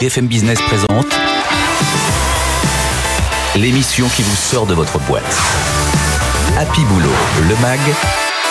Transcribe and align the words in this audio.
BFM 0.00 0.28
Business 0.28 0.58
présente 0.62 1.14
l'émission 3.54 4.08
qui 4.08 4.22
vous 4.22 4.34
sort 4.34 4.64
de 4.64 4.72
votre 4.72 4.98
boîte. 5.00 5.38
Happy 6.56 6.82
Boulot, 6.86 7.10
le 7.46 7.54
mag, 7.60 7.78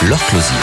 leur 0.04 0.24
closier. 0.28 0.56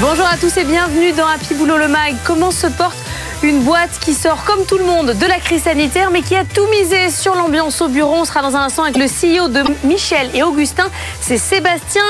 Bonjour 0.00 0.26
à 0.26 0.36
tous 0.36 0.56
et 0.56 0.64
bienvenue 0.64 1.12
dans 1.12 1.28
Happy 1.28 1.54
Boulot 1.54 1.78
le 1.78 1.86
Mag. 1.86 2.16
Comment 2.24 2.50
se 2.50 2.66
porte 2.66 2.98
une 3.42 3.60
boîte 3.62 3.98
qui 4.00 4.14
sort 4.14 4.44
comme 4.44 4.64
tout 4.64 4.78
le 4.78 4.84
monde 4.84 5.12
de 5.12 5.26
la 5.26 5.38
crise 5.38 5.62
sanitaire, 5.62 6.10
mais 6.10 6.22
qui 6.22 6.34
a 6.34 6.44
tout 6.44 6.66
misé 6.70 7.10
sur 7.10 7.34
l'ambiance 7.34 7.80
au 7.80 7.88
bureau. 7.88 8.14
On 8.14 8.24
sera 8.24 8.42
dans 8.42 8.56
un 8.56 8.62
instant 8.62 8.82
avec 8.82 8.96
le 8.96 9.06
CEO 9.06 9.48
de 9.48 9.62
Michel 9.84 10.30
et 10.34 10.42
Augustin, 10.42 10.88
c'est 11.20 11.38
Sébastien 11.38 12.02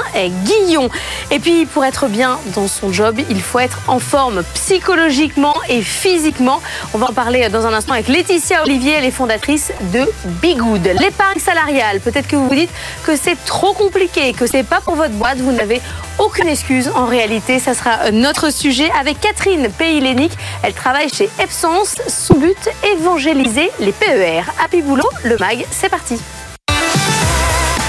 Guillon. 0.44 0.88
Et 1.30 1.38
puis, 1.38 1.66
pour 1.66 1.84
être 1.84 2.06
bien 2.06 2.38
dans 2.54 2.66
son 2.66 2.92
job, 2.92 3.18
il 3.28 3.42
faut 3.42 3.58
être 3.58 3.80
en 3.88 3.98
forme 3.98 4.42
psychologiquement 4.54 5.54
et 5.68 5.82
physiquement. 5.82 6.60
On 6.94 6.98
va 6.98 7.10
en 7.10 7.12
parler 7.12 7.48
dans 7.48 7.66
un 7.66 7.72
instant 7.72 7.92
avec 7.92 8.08
Laetitia 8.08 8.62
Olivier, 8.62 8.94
elle 8.98 9.04
est 9.04 9.10
fondatrice 9.10 9.72
de 9.92 10.10
Bigood. 10.24 10.88
L'épargne 11.00 11.40
salariale, 11.40 12.00
peut-être 12.00 12.28
que 12.28 12.36
vous 12.36 12.48
vous 12.48 12.54
dites 12.54 12.70
que 13.04 13.16
c'est 13.16 13.36
trop 13.44 13.74
compliqué, 13.74 14.32
que 14.32 14.46
c'est 14.46 14.62
pas 14.62 14.80
pour 14.80 14.94
votre 14.94 15.14
boîte, 15.14 15.38
vous 15.38 15.52
n'avez 15.52 15.80
aucune 16.18 16.48
excuse. 16.48 16.90
En 16.94 17.06
réalité, 17.06 17.58
ça 17.58 17.74
sera 17.74 18.10
notre 18.10 18.52
sujet 18.52 18.90
avec 18.98 19.20
Catherine 19.20 19.68
Pays-Lénic. 19.70 20.32
Elle 20.62 20.74
travaille 20.74 21.08
Epsens. 21.24 21.96
Son 22.06 22.34
but, 22.34 22.68
évangéliser 22.84 23.70
les 23.80 23.92
PER. 23.92 24.42
Happy 24.62 24.82
Boulot, 24.82 25.08
le 25.24 25.36
MAG, 25.38 25.64
c'est 25.70 25.88
parti. 25.88 26.18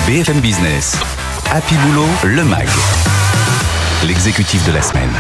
BFM 0.07 0.39
Business, 0.39 0.97
Happy 1.51 1.75
Boulot, 1.75 2.07
le 2.23 2.43
mag. 2.43 2.67
L'exécutif 4.07 4.65
de 4.65 4.71
la 4.71 4.81
semaine. 4.81 5.11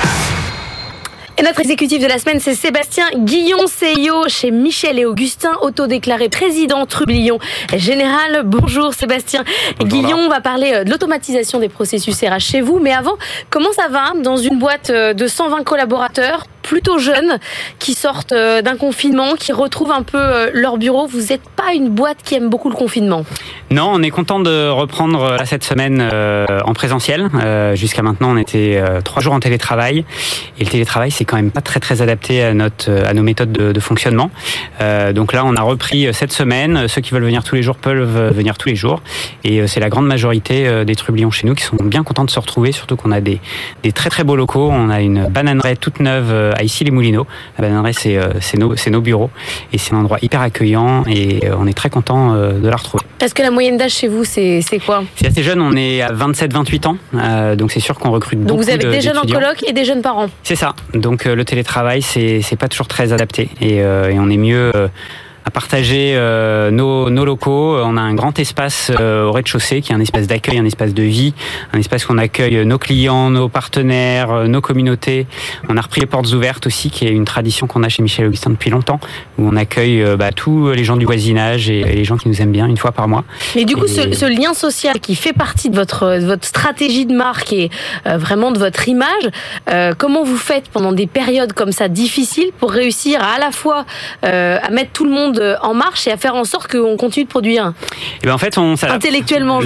Et 1.39 1.41
notre 1.41 1.61
exécutif 1.61 2.01
de 2.01 2.07
la 2.07 2.19
semaine, 2.19 2.41
c'est 2.41 2.53
Sébastien 2.53 3.05
Guillon, 3.15 3.59
CEO 3.59 4.27
chez 4.27 4.51
Michel 4.51 4.99
et 4.99 5.05
Augustin, 5.05 5.53
autodéclaré 5.61 6.27
président 6.27 6.85
Trublion 6.85 7.39
Général. 7.73 8.41
Bonjour 8.43 8.93
Sébastien. 8.93 9.45
Guillon, 9.79 10.17
on 10.17 10.27
va 10.27 10.41
parler 10.41 10.73
euh, 10.73 10.83
de 10.83 10.89
l'automatisation 10.89 11.59
des 11.59 11.69
processus 11.69 12.21
RH 12.21 12.39
chez 12.39 12.59
vous. 12.59 12.79
Mais 12.79 12.91
avant, 12.91 13.15
comment 13.49 13.71
ça 13.71 13.87
va 13.87 14.11
dans 14.21 14.35
une 14.35 14.59
boîte 14.59 14.89
euh, 14.89 15.13
de 15.13 15.27
120 15.27 15.63
collaborateurs 15.63 16.45
plutôt 16.69 16.99
jeunes 16.99 17.39
qui 17.79 17.95
sortent 17.95 18.31
euh, 18.31 18.61
d'un 18.61 18.75
confinement, 18.75 19.33
qui 19.33 19.51
retrouvent 19.51 19.91
un 19.91 20.03
peu 20.03 20.19
euh, 20.19 20.51
leur 20.53 20.77
bureau. 20.77 21.07
Vous 21.07 21.31
n'êtes 21.31 21.49
pas 21.55 21.73
une 21.73 21.89
boîte 21.89 22.17
qui 22.23 22.35
aime 22.35 22.47
beaucoup 22.47 22.69
le 22.69 22.75
confinement 22.75 23.25
Non, 23.71 23.89
on 23.91 24.03
est 24.03 24.11
content 24.11 24.39
de 24.39 24.69
reprendre 24.69 25.23
euh, 25.23 25.37
cette 25.45 25.63
semaine 25.63 25.99
en 25.99 26.73
présentiel. 26.73 27.29
Jusqu'à 27.73 28.03
maintenant, 28.03 28.31
on 28.31 28.37
était 28.37 28.81
trois 29.03 29.21
jours 29.21 29.33
en 29.33 29.39
télétravail. 29.39 30.05
Et 30.59 30.63
le 30.63 30.69
télétravail, 30.69 31.09
c'est 31.09 31.25
quand 31.25 31.37
même 31.37 31.49
pas 31.49 31.61
très 31.61 31.79
très 31.79 32.01
adapté 32.03 32.43
à, 32.43 32.53
notre, 32.53 32.91
à 32.91 33.13
nos 33.13 33.23
méthodes 33.23 33.51
de, 33.51 33.79
fonctionnement. 33.79 34.29
Donc 35.13 35.33
là, 35.33 35.43
on 35.45 35.55
a 35.55 35.61
repris 35.61 36.13
cette 36.13 36.31
semaine. 36.31 36.87
Ceux 36.87 37.01
qui 37.01 37.11
veulent 37.11 37.23
venir 37.23 37.43
tous 37.43 37.55
les 37.55 37.63
jours 37.63 37.77
peuvent 37.77 38.33
venir 38.33 38.57
tous 38.57 38.69
les 38.69 38.75
jours. 38.75 39.01
Et 39.43 39.65
c'est 39.67 39.79
la 39.79 39.89
grande 39.89 40.07
majorité 40.07 40.85
des 40.85 40.95
trublions 40.95 41.31
chez 41.31 41.47
nous 41.47 41.55
qui 41.55 41.63
sont 41.63 41.77
bien 41.81 42.03
contents 42.03 42.25
de 42.25 42.31
se 42.31 42.39
retrouver, 42.39 42.71
surtout 42.71 42.95
qu'on 42.95 43.11
a 43.11 43.21
des, 43.21 43.39
des 43.83 43.91
très 43.91 44.09
très 44.09 44.23
beaux 44.23 44.35
locaux. 44.35 44.69
On 44.71 44.89
a 44.89 45.01
une 45.01 45.27
bananeraie 45.27 45.75
toute 45.75 45.99
neuve 45.99 46.53
à 46.59 46.63
Issy-les-Moulineaux. 46.63 47.25
La 47.57 47.67
bananerie, 47.67 47.95
euh, 48.07 48.33
c'est 48.41 48.57
nos, 48.57 48.75
nos 48.75 49.01
bureaux 49.01 49.29
et 49.71 49.77
c'est 49.77 49.93
un 49.93 49.99
endroit 49.99 50.17
hyper 50.21 50.41
accueillant 50.41 51.03
et 51.07 51.45
euh, 51.45 51.55
on 51.57 51.67
est 51.67 51.73
très 51.73 51.89
content 51.89 52.33
euh, 52.33 52.59
de 52.59 52.67
la 52.67 52.75
retrouver. 52.75 53.03
Parce 53.17 53.33
que 53.33 53.41
la 53.41 53.51
moyenne 53.51 53.77
d'âge 53.77 53.93
chez 53.93 54.07
vous, 54.07 54.25
c'est 54.25 54.61
quoi? 54.85 55.03
C'est 55.15 55.27
assez 55.27 55.43
jeune, 55.43 55.61
on 55.61 55.75
est 55.75 56.01
à 56.01 56.11
27-28 56.11 56.87
ans, 56.87 56.97
donc 57.55 57.71
c'est 57.71 57.79
sûr 57.79 57.97
qu'on 57.97 58.11
recrute 58.11 58.39
beaucoup. 58.39 58.55
Donc 58.55 58.63
vous 58.63 58.69
avez 58.69 58.85
des 58.85 59.01
jeunes 59.01 59.17
en 59.17 59.23
coloc 59.23 59.63
et 59.67 59.73
des 59.73 59.85
jeunes 59.85 60.01
parents? 60.01 60.27
C'est 60.43 60.55
ça. 60.55 60.75
Donc 60.93 61.25
le 61.25 61.45
télétravail, 61.45 62.01
c'est 62.01 62.57
pas 62.59 62.67
toujours 62.67 62.87
très 62.87 63.13
adapté 63.13 63.49
et, 63.61 63.77
et 63.77 64.19
on 64.19 64.29
est 64.29 64.37
mieux 64.37 64.71
à 65.49 65.51
partager 65.51 66.13
euh, 66.13 66.69
nos, 66.69 67.09
nos, 67.09 67.25
locaux. 67.25 67.75
On 67.83 67.97
a 67.97 68.01
un 68.01 68.13
grand 68.13 68.37
espace 68.37 68.91
euh, 68.99 69.25
au 69.25 69.31
rez-de-chaussée 69.31 69.81
qui 69.81 69.91
est 69.91 69.95
un 69.95 69.99
espace 69.99 70.27
d'accueil, 70.27 70.59
un 70.59 70.65
espace 70.65 70.93
de 70.93 71.01
vie, 71.01 71.33
un 71.73 71.79
espace 71.79 72.07
où 72.07 72.13
on 72.13 72.19
accueille 72.19 72.63
nos 72.67 72.77
clients, 72.77 73.31
nos 73.31 73.49
partenaires, 73.49 74.31
euh, 74.31 74.45
nos 74.45 74.61
communautés. 74.61 75.25
On 75.67 75.75
a 75.75 75.81
repris 75.81 76.01
les 76.01 76.05
portes 76.05 76.31
ouvertes 76.33 76.67
aussi, 76.67 76.91
qui 76.91 77.07
est 77.07 77.09
une 77.09 77.25
tradition 77.25 77.65
qu'on 77.65 77.81
a 77.81 77.89
chez 77.89 78.03
Michel 78.03 78.27
Augustin 78.27 78.51
depuis 78.51 78.69
longtemps, 78.69 78.99
où 79.39 79.49
on 79.49 79.55
accueille 79.55 80.05
bah, 80.19 80.31
tous 80.31 80.69
les 80.69 80.83
gens 80.83 80.97
du 80.97 81.05
voisinage 81.05 81.67
et, 81.71 81.83
les 81.83 82.03
gens 82.03 82.17
qui 82.17 82.29
nous 82.29 82.39
aiment 82.43 82.51
bien 82.51 82.67
une 82.67 82.77
fois 82.77 82.91
par 82.91 83.07
mois. 83.07 83.23
Mais 83.55 83.65
du 83.65 83.75
coup, 83.75 83.87
ce, 83.87 84.13
ce, 84.13 84.25
lien 84.25 84.53
social 84.53 84.99
qui 84.99 85.15
fait 85.15 85.33
partie 85.33 85.71
de 85.71 85.75
votre, 85.75 86.19
votre 86.19 86.45
stratégie 86.45 87.07
de 87.07 87.15
marque 87.15 87.53
et 87.53 87.71
vraiment 88.05 88.51
de 88.51 88.59
votre 88.59 88.87
image, 88.87 89.29
comment 89.97 90.23
vous 90.23 90.37
faites 90.37 90.69
pendant 90.69 90.91
des 90.91 91.07
périodes 91.07 91.53
comme 91.53 91.71
ça 91.71 91.87
difficiles 91.87 92.51
pour 92.59 92.71
réussir 92.71 93.23
à, 93.23 93.37
à 93.37 93.39
la 93.39 93.51
fois 93.51 93.85
à 94.21 94.69
mettre 94.69 94.91
tout 94.91 95.05
le 95.05 95.11
monde 95.11 95.38
en 95.61 95.73
marche 95.73 96.07
et 96.07 96.11
à 96.11 96.17
faire 96.17 96.35
en 96.35 96.43
sorte 96.43 96.71
qu'on 96.71 96.97
continue 96.97 97.25
de 97.25 97.29
produire 97.29 97.73
et 98.21 98.25
ben 98.25 98.33
en 98.33 98.37
fait, 98.37 98.57
on, 98.57 98.75
Intellectuellement, 98.83 99.59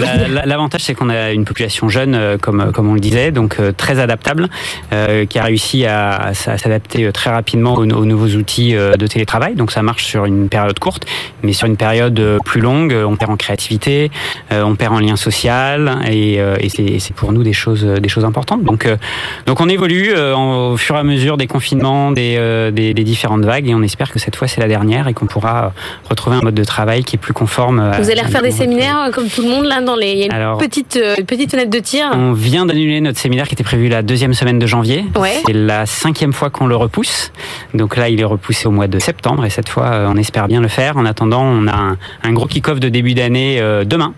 L'avantage, 0.45 0.81
c'est 0.81 0.93
qu'on 0.93 1.09
a 1.09 1.31
une 1.31 1.45
population 1.45 1.89
jeune, 1.89 2.15
euh, 2.15 2.37
comme, 2.37 2.71
comme 2.71 2.89
on 2.89 2.93
le 2.93 2.99
disait, 2.99 3.31
donc 3.31 3.57
euh, 3.59 3.71
très 3.75 3.99
adaptable, 3.99 4.49
euh, 4.91 5.25
qui 5.25 5.39
a 5.39 5.43
réussi 5.43 5.85
à, 5.85 6.33
s'adapter 6.33 7.11
très 7.11 7.29
rapidement 7.29 7.73
aux, 7.73 7.85
nouveaux 7.85 8.27
outils 8.27 8.73
de 8.73 9.07
télétravail. 9.07 9.55
Donc 9.55 9.71
ça 9.71 9.81
marche 9.81 10.05
sur 10.05 10.25
une 10.25 10.49
période 10.49 10.77
courte, 10.79 11.05
mais 11.41 11.53
sur 11.53 11.67
une 11.67 11.77
période 11.77 12.21
plus 12.45 12.61
longue, 12.61 12.95
on 13.05 13.15
perd 13.15 13.31
en 13.31 13.37
créativité, 13.37 14.11
on 14.51 14.75
perd 14.75 14.93
en 14.93 14.99
lien 14.99 15.15
social, 15.15 15.99
et, 16.09 16.35
et 16.35 16.99
c'est 16.99 17.15
pour 17.15 17.31
nous 17.31 17.43
des 17.43 17.53
choses, 17.53 17.83
des 17.83 18.09
choses 18.09 18.25
importantes. 18.25 18.63
Donc, 18.63 18.87
donc 19.45 19.61
on 19.61 19.69
évolue 19.69 20.13
au 20.13 20.77
fur 20.77 20.95
et 20.95 20.99
à 20.99 21.03
mesure 21.03 21.37
des 21.37 21.47
confinements, 21.47 22.11
des, 22.11 22.71
des, 22.73 22.93
des 22.93 23.03
différentes 23.03 23.45
vagues, 23.45 23.67
et 23.67 23.75
on 23.75 23.83
espère 23.83 24.11
que 24.11 24.19
cette 24.19 24.35
fois 24.35 24.47
c'est 24.47 24.61
la 24.61 24.67
dernière 24.67 25.07
et 25.07 25.13
qu'on 25.13 25.27
pourra 25.27 25.62
retrouver 26.09 26.37
un 26.37 26.41
mode 26.41 26.55
de 26.55 26.63
travail 26.63 27.03
qui 27.03 27.15
est 27.15 27.19
plus 27.19 27.33
conforme. 27.33 27.91
Vous 27.99 28.09
allez 28.09 28.21
refaire 28.21 28.41
des 28.41 28.51
séminaires 28.51 29.05
euh, 29.07 29.11
comme 29.11 29.27
tout 29.27 29.41
le 29.41 29.49
monde 29.49 29.65
là 29.65 29.81
dans 29.81 29.95
les 29.95 30.11
il 30.11 30.17
y 30.19 30.23
a 30.23 30.25
une 30.25 30.31
Alors, 30.31 30.57
petite 30.57 30.97
euh, 30.97 31.15
petite 31.25 31.51
fenêtre 31.51 31.69
de 31.69 31.79
tir. 31.79 32.11
On 32.13 32.33
vient 32.33 32.65
d'annuler 32.65 33.01
notre 33.01 33.19
séminaire 33.19 33.47
qui 33.47 33.53
était 33.53 33.63
prévu 33.63 33.89
la 33.89 34.01
deuxième 34.01 34.33
semaine 34.33 34.59
de 34.59 34.67
janvier. 34.67 35.05
C'est 35.45 35.53
la 35.53 35.85
cinquième 35.85 36.33
fois 36.33 36.49
qu'on 36.49 36.67
le 36.67 36.75
repousse. 36.75 37.31
Donc 37.73 37.97
là, 37.97 38.09
il 38.09 38.19
est 38.19 38.25
repoussé 38.25 38.67
au 38.67 38.71
mois 38.71 38.87
de 38.87 38.99
septembre 38.99 39.45
et 39.45 39.49
cette 39.49 39.69
fois, 39.69 39.85
euh, 39.87 40.07
on 40.09 40.17
espère 40.17 40.47
bien 40.47 40.61
le 40.61 40.67
faire. 40.67 40.97
En 40.97 41.05
attendant, 41.05 41.43
on 41.43 41.67
a 41.67 41.75
un, 41.75 41.97
un 42.23 42.33
gros 42.33 42.47
kick-off 42.47 42.79
de 42.79 42.89
début 42.89 43.13
d'année 43.13 43.61
demain 43.85 44.13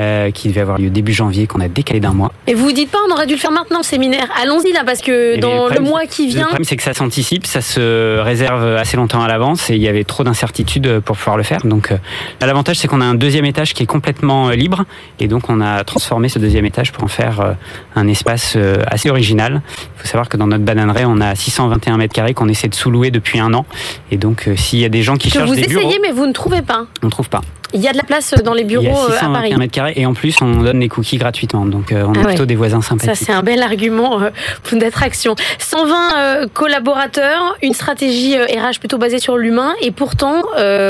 euh, 0.00 0.30
qui 0.30 0.48
devait 0.48 0.62
avoir 0.62 0.78
lieu 0.78 0.90
début 0.90 1.12
janvier, 1.12 1.46
qu'on 1.46 1.60
a 1.60 1.68
décalé 1.68 2.00
d'un 2.00 2.12
mois. 2.12 2.32
Et 2.46 2.54
vous 2.54 2.64
vous 2.64 2.72
dites 2.72 2.90
pas, 2.90 2.98
on 3.08 3.12
aurait 3.12 3.26
dû 3.26 3.34
le 3.34 3.38
faire 3.38 3.52
maintenant, 3.52 3.78
le 3.78 3.84
séminaire 3.84 4.28
Allons-y 4.42 4.72
là, 4.72 4.82
parce 4.84 5.00
que 5.00 5.38
dans 5.38 5.68
le, 5.68 5.80
mois 5.80 6.06
qui 6.06 6.28
vient. 6.28 6.40
Le 6.40 6.46
problème, 6.46 6.64
c'est 6.64 6.76
que 6.76 6.82
ça 6.82 6.94
s'anticipe, 6.94 7.46
ça 7.46 7.60
se 7.60 8.18
réserve 8.18 8.76
assez 8.76 8.96
longtemps 8.96 9.22
à 9.22 9.28
l'avance 9.28 9.70
et 9.70 9.74
il 9.74 9.82
y 9.82 9.88
avait 9.88 10.04
trop 10.04 10.24
d'incertitudes 10.24 11.00
pour 11.00 11.16
pouvoir 11.16 11.36
le 11.36 11.42
faire. 11.42 11.60
Donc, 11.64 11.92
euh, 11.92 11.98
l'avantage, 12.40 12.78
c'est 12.78 12.88
qu'on 12.88 13.00
a 13.00 13.04
un 13.04 13.14
deuxième 13.14 13.44
étage 13.44 13.74
qui 13.74 13.82
est 13.82 13.86
complètement 13.86 14.48
euh, 14.48 14.54
libre 14.54 14.84
et 15.20 15.28
donc 15.28 15.50
on 15.50 15.60
a 15.60 15.84
transformé 15.84 16.28
ce 16.28 16.38
deuxième 16.38 16.64
étage 16.64 16.90
pour 16.90 17.04
en 17.04 17.08
faire 17.08 17.54
un 17.94 18.08
espace 18.08 18.56
assez 18.86 19.10
original. 19.10 19.62
Il 19.96 20.00
faut 20.00 20.06
savoir 20.06 20.28
que 20.28 20.36
dans 20.36 20.46
notre 20.46 20.64
bananeraie, 20.64 21.04
on 21.04 21.20
a 21.20 21.34
621 21.34 21.96
mètres 21.98 22.14
carrés 22.14 22.34
qu'on 22.34 22.48
essaie 22.48 22.68
de 22.68 22.74
sous-louer 22.74 23.10
depuis 23.10 23.38
un 23.38 23.52
an. 23.54 23.66
Et 24.10 24.16
donc, 24.16 24.48
s'il 24.56 24.78
y 24.78 24.84
a 24.84 24.88
des 24.88 25.02
gens 25.02 25.16
qui 25.16 25.30
cherchent 25.30 25.50
des 25.50 25.66
bureaux. 25.66 25.82
Vous 25.82 25.88
essayez, 25.88 26.00
mais 26.02 26.12
vous 26.12 26.26
ne 26.26 26.32
trouvez 26.32 26.62
pas. 26.62 26.86
On 27.02 27.06
ne 27.06 27.10
trouve 27.10 27.28
pas. 27.28 27.42
Il 27.74 27.80
y 27.80 27.88
a 27.88 27.92
de 27.92 27.96
la 27.96 28.02
place 28.02 28.34
dans 28.44 28.52
les 28.52 28.64
bureaux 28.64 28.82
il 28.84 29.14
y 29.14 29.16
a 29.16 29.28
à 29.28 29.32
Paris. 29.32 29.56
mètres 29.56 29.72
carrés 29.72 29.94
et 29.96 30.04
en 30.04 30.14
plus 30.14 30.36
on 30.42 30.62
donne 30.62 30.80
les 30.80 30.88
cookies 30.88 31.16
gratuitement. 31.16 31.64
Donc 31.64 31.92
euh, 31.92 32.04
on 32.06 32.14
a 32.14 32.20
ah 32.22 32.26
plutôt 32.26 32.44
des 32.44 32.56
voisins 32.56 32.82
sympathiques. 32.82 33.16
Ça 33.16 33.24
c'est 33.24 33.32
un 33.32 33.42
bel 33.42 33.62
argument 33.62 34.20
euh, 34.20 34.30
d'attraction. 34.72 35.34
120 35.58 35.94
euh, 36.16 36.46
collaborateurs, 36.52 37.56
une 37.62 37.72
stratégie 37.72 38.36
RH 38.36 38.78
plutôt 38.78 38.98
basée 38.98 39.18
sur 39.18 39.38
l'humain 39.38 39.72
et 39.80 39.90
pourtant 39.90 40.42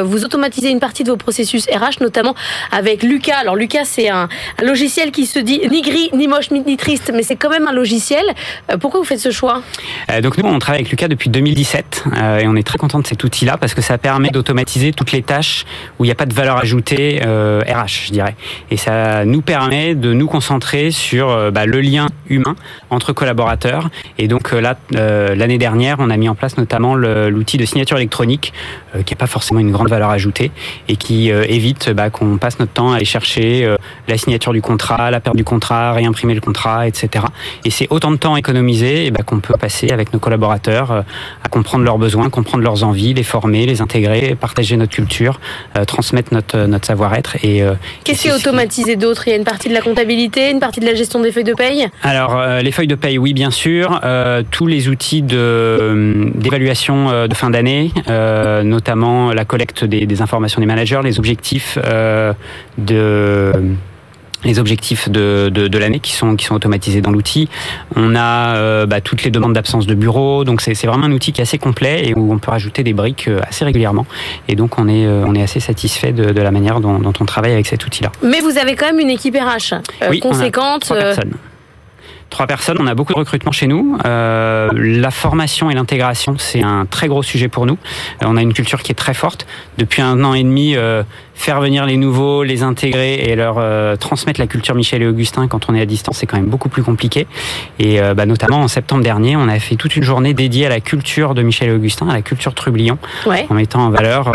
vous 0.05 0.25
automatisez 0.25 0.71
une 0.71 0.81
partie 0.81 1.05
de 1.05 1.11
vos 1.11 1.17
processus 1.17 1.67
RH, 1.67 2.01
notamment 2.01 2.35
avec 2.71 3.03
Lucas. 3.03 3.37
Alors 3.37 3.57
Lucas 3.57 3.85
c'est 3.85 4.09
un, 4.09 4.29
logiciel 4.63 5.11
qui 5.11 5.27
se 5.27 5.39
dit 5.39 5.61
ni 5.71 5.83
gris, 5.83 6.11
ni 6.13 6.27
moche, 6.27 6.51
ni 6.51 6.77
triste, 6.77 7.13
mais 7.15 7.23
c'est 7.23 7.37
quand 7.37 7.51
même 7.51 7.67
un 7.67 7.73
logiciel. 7.73 8.25
pourquoi 8.81 9.01
vous 9.01 9.07
faites 9.07 9.21
ce 9.21 9.31
choix? 9.31 9.63
Donc 10.23 10.39
nous 10.39 10.49
on 10.49 10.59
travaille 10.59 10.81
avec 10.81 10.91
Lucas 10.91 11.09
depuis 11.09 11.31
2017 11.31 12.05
et 12.41 12.47
on 12.47 12.57
est 12.57 12.67
très 12.67 12.79
content 12.79 12.99
de 12.99 13.07
cet 13.07 13.23
outil-là 13.25 13.57
parce 13.57 13.75
que 13.75 13.83
ça 13.83 13.99
permet 13.99 14.31
d'automatiser 14.31 14.93
toutes 14.93 15.13
les 15.13 15.23
tâches 15.23 15.65
où 15.99 16.05
il 16.05 16.09
n'y 16.09 16.13
a 16.13 16.17
pas 16.17 16.27
de 16.27 16.35
valeur 16.35 16.57
ajoutée 16.57 16.72
ajoutée 16.73 17.21
RH, 17.23 18.07
je 18.07 18.13
dirais. 18.13 18.35
Et 18.71 18.79
ça 18.79 19.27
nous 19.27 19.43
permet 19.43 19.95
de 19.95 20.15
nous 20.15 20.27
concentrer 20.27 20.91
sur 20.91 21.53
bah, 21.53 21.67
le 21.67 21.81
lien 21.81 22.07
humain 22.29 22.57
entre 22.89 23.13
collaborateurs. 23.13 23.91
Et 24.17 24.27
donc 24.27 24.53
là, 24.53 24.77
l'année 24.91 25.59
dernière, 25.59 25.97
on 25.99 26.09
a 26.09 26.17
mis 26.17 26.29
en 26.29 26.35
place 26.35 26.57
notamment 26.57 26.95
l'outil 26.95 27.59
de 27.59 27.67
signature 27.67 27.99
électronique, 27.99 28.55
qui 29.05 29.13
n'a 29.13 29.19
pas 29.19 29.27
forcément 29.27 29.61
une 29.61 29.71
grande 29.71 29.91
valeur 29.91 30.11
ajoutée 30.11 30.51
et 30.89 30.97
qui 30.97 31.29
évite 31.29 31.91
bah, 31.91 32.09
qu'on 32.09 32.39
passe 32.39 32.59
notre 32.59 32.73
temps 32.73 32.93
à 32.93 32.97
aller 32.97 33.05
chercher 33.05 33.77
la 34.09 34.17
signature 34.17 34.53
du 34.53 34.63
contrat, 34.63 35.11
la 35.11 35.21
perte 35.21 35.37
du 35.37 35.45
contrat, 35.45 35.93
réimprimer 35.93 36.35
le 36.35 36.41
contrat, 36.41 36.89
etc. 36.89 37.27
Et 37.67 37.71
c'est 37.71 37.89
autant 37.91 38.11
de 38.11 38.17
temps 38.17 38.37
économisé 38.37 39.11
bah, 39.11 39.23
qu'on 39.25 39.41
peut 39.41 39.55
passer 39.59 39.91
avec 39.91 40.15
nos 40.15 40.19
collaborateurs 40.19 41.05
à 41.45 41.49
comprendre 41.51 41.85
leurs 41.85 41.99
besoins, 41.99 42.31
comprendre 42.31 42.65
leurs 42.65 42.85
envies, 42.85 43.13
les 43.13 43.23
former, 43.23 43.67
les 43.67 43.83
intégrer, 43.83 44.35
partager 44.35 44.77
notre 44.77 44.93
culture, 44.93 45.39
transmettre 45.87 46.33
notre, 46.33 46.62
notre 46.67 46.87
savoir-être. 46.87 47.37
Et 47.45 47.63
qu'est-ce 48.05 48.23
qui 48.23 48.29
est 48.29 48.33
automatisé 48.33 48.97
d'autre? 48.97 49.27
Il 49.27 49.31
y 49.31 49.33
a 49.35 49.37
une 49.37 49.45
partie 49.45 49.69
de 49.69 49.75
la 49.75 49.81
comptabilité, 49.81 50.51
une 50.51 50.61
partie 50.61 50.81
de 50.81 50.87
la 50.87 50.95
gestion 50.95 51.21
des 51.21 51.33
feuilles 51.33 51.45
de 51.45 51.55
paye? 51.55 51.89
Alors 52.03 52.41
les 52.63 52.73
feuilles 52.73 52.87
de 52.87 52.95
paye, 52.95 53.19
oui, 53.19 53.33
bien 53.33 53.51
sûr. 53.51 54.01
tous 54.51 54.67
les 54.67 54.89
outils 54.89 55.23
de 55.23 56.31
d'évaluation 56.35 57.27
de 57.27 57.35
fin 57.35 57.51
d'année, 57.51 57.91
notamment 58.07 59.33
la 59.33 59.45
collecte 59.45 59.85
des, 59.85 60.07
des, 60.07 60.23
informations 60.23 60.61
des 60.61 60.67
managers, 60.67 61.01
les 61.03 61.19
objectifs 61.19 61.79
de 62.79 63.53
les 64.45 64.59
objectifs 64.59 65.09
de, 65.09 65.51
de, 65.53 65.69
de 65.69 65.79
l'année 65.79 66.01
qui 66.01 66.13
sont, 66.13 66.37
qui 66.37 66.45
sont 66.45 66.55
automatisés 66.55 67.01
dans 67.01 67.11
l'outil. 67.11 67.49
On 67.97 68.15
a 68.15 68.57
euh, 68.57 68.87
bah, 68.87 69.01
toutes 69.01 69.23
les 69.25 69.31
demandes 69.31 69.53
d'absence 69.53 69.87
de 69.87 69.95
bureau, 69.95 70.45
donc 70.45 70.61
c'est 70.61 70.75
vraiment 70.87 71.07
un 71.07 71.13
outil 71.13 71.33
qui 71.33 71.41
est 71.41 71.43
assez 71.43 71.59
complet 71.59 72.09
et 72.09 72.15
où 72.15 72.33
on 72.33 72.39
peut 72.39 72.51
rajouter 72.51 72.83
des 72.83 72.93
briques 72.93 73.29
euh, 73.29 73.41
assez 73.49 73.65
régulièrement. 73.65 74.07
Et 74.49 74.57
donc 74.57 74.79
on 74.79 74.89
est, 74.89 75.07
euh, 75.07 75.25
on 75.27 75.35
est 75.35 75.43
assez 75.43 75.61
satisfait 75.61 76.13
de, 76.13 76.33
de 76.33 76.43
la 76.43 76.51
manière 76.51 76.81
dont, 76.81 76.99
dont, 76.99 77.13
on 77.21 77.25
travaille 77.25 77.53
avec 77.53 77.67
cet 77.67 77.87
outil-là. 77.87 78.11
Mais 78.23 78.41
vous 78.41 78.59
avez 78.59 78.75
quand 78.75 78.87
même 78.87 78.99
une 78.99 79.11
équipe 79.11 79.37
RH 79.37 79.75
oui, 80.11 80.21
conséquente. 80.21 80.87
On 80.91 80.95
a 80.95 80.97
trois 80.97 80.97
personnes 80.97 81.35
trois 82.33 82.47
personnes. 82.47 82.79
On 82.81 82.87
a 82.87 82.95
beaucoup 82.95 83.13
de 83.13 83.19
recrutement 83.19 83.53
chez 83.53 83.69
nous. 83.69 83.97
Euh, 84.05 84.69
la 84.75 85.11
formation 85.11 85.71
et 85.71 85.75
l'intégration, 85.75 86.37
c'est 86.39 86.63
un 86.63 86.87
très 86.87 87.07
gros 87.07 87.23
sujet 87.23 87.49
pour 87.49 87.67
nous. 87.67 87.79
Euh, 88.23 88.27
on 88.27 88.37
a 88.37 88.43
une 88.43 88.55
culture 88.55 88.83
qui 88.83 88.91
est 88.91 88.97
très 88.97 89.15
forte. 89.15 89.47
Depuis 89.79 90.03
un 90.03 90.25
an 90.25 90.35
et 90.35 90.43
demi, 90.43 90.75
euh, 90.75 91.03
faire 91.35 91.61
venir 91.61 91.87
les 91.87 91.97
nouveaux, 91.97 92.45
les 92.45 92.63
intégrer 92.63 93.15
et 93.15 93.37
leur 93.37 93.57
euh, 93.59 93.97
transmettre 93.97 94.41
la 94.41 94.47
culture 94.47 94.75
Michel 94.75 95.03
et 95.03 95.07
Augustin 95.07 95.49
quand 95.49 95.69
on 95.69 95.75
est 95.75 95.81
à 95.81 95.87
distance, 95.87 96.19
c'est 96.19 96.27
quand 96.27 96.37
même 96.37 96.47
beaucoup 96.47 96.69
plus 96.69 96.83
compliqué. 96.83 97.27
Et 97.79 98.01
euh, 98.01 98.15
bah, 98.15 98.27
notamment 98.27 98.61
en 98.61 98.69
septembre 98.69 99.03
dernier, 99.03 99.37
on 99.37 99.49
a 99.49 99.59
fait 99.59 99.77
toute 99.77 99.97
une 99.97 100.03
journée 100.03 100.35
dédiée 100.35 100.67
à 100.67 100.69
la 100.69 100.81
culture 100.81 101.35
de 101.35 101.43
Michel 101.43 101.71
et 101.71 101.73
Augustin, 101.73 102.09
à 102.09 102.13
la 102.13 102.23
culture 102.23 102.55
Trublion, 102.55 102.99
ouais. 103.27 103.47
en 103.49 103.55
mettant 103.55 103.87
en 103.87 103.91
valeur 103.91 104.33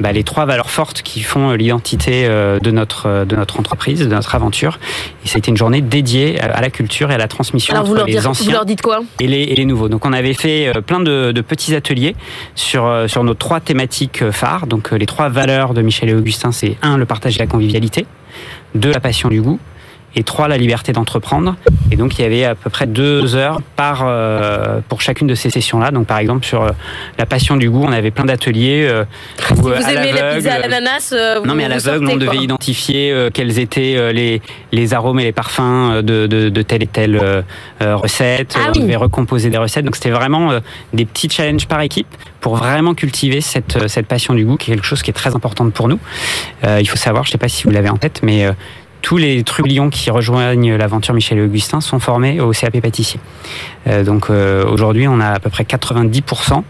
bah, 0.00 0.12
les 0.12 0.24
trois 0.24 0.44
valeurs 0.44 0.70
fortes 0.70 1.02
qui 1.02 1.22
font 1.22 1.52
l'identité 1.52 2.26
de 2.28 2.70
notre 2.70 3.24
de 3.24 3.36
notre 3.36 3.58
entreprise, 3.58 4.00
de 4.00 4.06
notre 4.06 4.34
aventure. 4.34 4.78
Et 5.24 5.28
ça 5.28 5.36
a 5.36 5.38
été 5.38 5.50
une 5.50 5.56
journée 5.56 5.80
dédiée 5.80 6.40
à 6.40 6.60
la 6.60 6.70
culture 6.70 7.10
et 7.10 7.14
à 7.14 7.18
la 7.18 7.28
transmission 7.34 7.74
Alors, 7.74 7.82
entre 7.82 7.90
vous 7.90 7.96
leur 7.96 8.06
les 8.06 8.12
dire, 8.12 8.30
anciens 8.30 8.46
vous 8.46 8.52
leur 8.52 8.64
dites 8.64 8.82
quoi 8.82 9.02
et 9.20 9.26
les, 9.26 9.42
et 9.42 9.54
les 9.54 9.64
nouveaux. 9.66 9.88
Donc 9.88 10.06
on 10.06 10.12
avait 10.12 10.34
fait 10.34 10.72
plein 10.86 11.00
de, 11.00 11.32
de 11.32 11.40
petits 11.42 11.74
ateliers 11.74 12.16
sur 12.54 13.04
sur 13.06 13.24
nos 13.24 13.34
trois 13.34 13.60
thématiques 13.60 14.30
phares. 14.30 14.66
Donc 14.66 14.92
les 14.92 15.06
trois 15.06 15.28
valeurs 15.28 15.74
de 15.74 15.82
Michel 15.82 16.08
et 16.08 16.14
Augustin, 16.14 16.52
c'est 16.52 16.76
un 16.82 16.96
le 16.96 17.04
partage 17.04 17.36
et 17.36 17.38
la 17.40 17.46
convivialité, 17.46 18.06
deux 18.74 18.92
la 18.92 19.00
passion 19.00 19.28
du 19.28 19.42
goût 19.42 19.58
et 20.16 20.22
trois 20.22 20.48
la 20.48 20.56
liberté 20.56 20.92
d'entreprendre. 20.92 21.56
Et 21.90 21.96
donc 21.96 22.18
il 22.18 22.22
y 22.22 22.24
avait 22.24 22.44
à 22.44 22.54
peu 22.54 22.70
près 22.70 22.86
deux 22.86 23.36
heures 23.36 23.60
par 23.76 24.02
euh, 24.04 24.80
pour 24.88 25.00
chacune 25.00 25.26
de 25.26 25.34
ces 25.34 25.50
sessions-là. 25.50 25.90
Donc 25.90 26.06
par 26.06 26.18
exemple 26.18 26.44
sur 26.44 26.62
euh, 26.62 26.70
la 27.18 27.26
passion 27.26 27.56
du 27.56 27.70
goût, 27.70 27.84
on 27.86 27.92
avait 27.92 28.10
plein 28.10 28.24
d'ateliers. 28.24 28.86
Euh, 28.88 29.04
où, 29.50 29.62
vous 29.62 29.70
aimez 29.70 30.12
la 30.12 30.34
pizza 30.34 30.54
à 30.54 30.58
l'ananas 30.58 31.14
Non 31.44 31.54
mais 31.54 31.64
à 31.64 31.68
l'aveugle, 31.68 32.08
on 32.08 32.16
devait 32.16 32.38
identifier 32.38 33.12
euh, 33.12 33.30
quels 33.32 33.58
étaient 33.58 33.94
euh, 33.96 34.12
les 34.12 34.40
les 34.72 34.94
arômes 34.94 35.20
et 35.20 35.24
les 35.24 35.32
parfums 35.32 36.02
de, 36.02 36.26
de, 36.26 36.48
de 36.48 36.62
telle 36.62 36.82
et 36.82 36.86
telle 36.86 37.16
euh, 37.16 37.42
recette. 37.96 38.56
Ah 38.56 38.68
on 38.68 38.72
oui. 38.78 38.82
devait 38.82 38.96
recomposer 38.96 39.50
des 39.50 39.58
recettes. 39.58 39.84
Donc 39.84 39.96
c'était 39.96 40.10
vraiment 40.10 40.52
des 40.92 41.04
petits 41.04 41.28
challenges 41.30 41.66
par 41.66 41.80
équipe 41.80 42.06
pour 42.40 42.56
vraiment 42.56 42.94
cultiver 42.94 43.40
cette 43.40 43.88
cette 43.88 44.06
passion 44.06 44.34
du 44.34 44.44
goût, 44.44 44.56
qui 44.56 44.70
est 44.70 44.74
quelque 44.74 44.86
chose 44.86 45.02
qui 45.02 45.10
est 45.10 45.14
très 45.14 45.34
importante 45.34 45.72
pour 45.72 45.88
nous. 45.88 45.98
il 46.64 46.88
faut 46.88 46.96
savoir, 46.96 47.24
je 47.24 47.30
sais 47.30 47.38
pas 47.38 47.48
si 47.48 47.64
vous 47.64 47.70
l'avez 47.70 47.88
en 47.88 47.96
tête, 47.96 48.20
mais 48.22 48.46
tous 49.04 49.18
les 49.18 49.44
trublions 49.44 49.90
qui 49.90 50.10
rejoignent 50.10 50.76
l'aventure 50.76 51.12
Michel 51.12 51.36
et 51.36 51.42
Augustin 51.42 51.82
sont 51.82 51.98
formés 51.98 52.40
au 52.40 52.52
CAP 52.52 52.80
pâtissier. 52.80 53.20
Euh, 53.86 54.02
donc 54.02 54.30
euh, 54.30 54.64
aujourd'hui, 54.66 55.06
on 55.06 55.20
a 55.20 55.28
à 55.28 55.38
peu 55.38 55.50
près 55.50 55.64
90% 55.64 56.62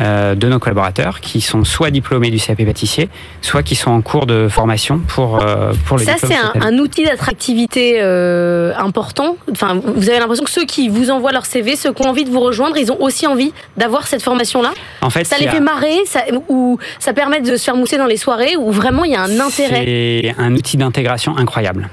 euh, 0.00 0.34
de 0.34 0.48
nos 0.48 0.58
collaborateurs 0.58 1.20
qui 1.20 1.40
sont 1.40 1.64
soit 1.64 1.90
diplômés 1.90 2.30
du 2.30 2.38
CAP 2.38 2.64
pâtissier, 2.64 3.08
soit 3.42 3.62
qui 3.62 3.74
sont 3.74 3.90
en 3.90 4.00
cours 4.00 4.26
de 4.26 4.48
formation 4.48 4.98
pour 4.98 5.42
euh, 5.42 5.72
pour 5.86 5.98
le 5.98 6.04
Ça, 6.04 6.14
c'est 6.18 6.34
un, 6.34 6.78
outil 6.78 7.04
d'attractivité 7.04 7.98
euh, 8.00 8.72
important. 8.76 9.36
Enfin, 9.50 9.80
vous 9.82 10.08
avez 10.08 10.18
l'impression 10.18 10.44
que 10.44 10.50
ceux 10.50 10.64
qui 10.64 10.88
vous 10.88 11.10
envoient 11.10 11.32
leur 11.32 11.46
CV, 11.46 11.76
ceux 11.76 11.92
qui 11.92 12.02
ont 12.06 12.10
envie 12.10 12.24
de 12.24 12.30
vous 12.30 12.40
rejoindre, 12.40 12.76
ils 12.76 12.92
ont 12.92 13.00
aussi 13.00 13.26
envie 13.26 13.52
d'avoir 13.76 14.06
cette 14.06 14.22
formation-là. 14.22 14.72
En 15.02 15.10
fait, 15.10 15.24
Ça 15.24 15.38
les 15.38 15.48
a- 15.48 15.50
fait 15.50 15.60
marrer, 15.60 15.96
ça, 16.06 16.20
ou 16.48 16.78
ça 16.98 17.12
permet 17.12 17.40
de 17.40 17.56
se 17.56 17.64
faire 17.64 17.76
mousser 17.76 17.98
dans 17.98 18.06
les 18.06 18.16
soirées, 18.16 18.56
où 18.56 18.70
vraiment 18.70 19.04
il 19.04 19.12
y 19.12 19.16
a 19.16 19.22
un 19.22 19.40
intérêt. 19.40 19.82
C'est 19.84 20.34
un 20.38 20.54
outil 20.54 20.76
d'intégration 20.76 21.36
incroyable. 21.36 21.88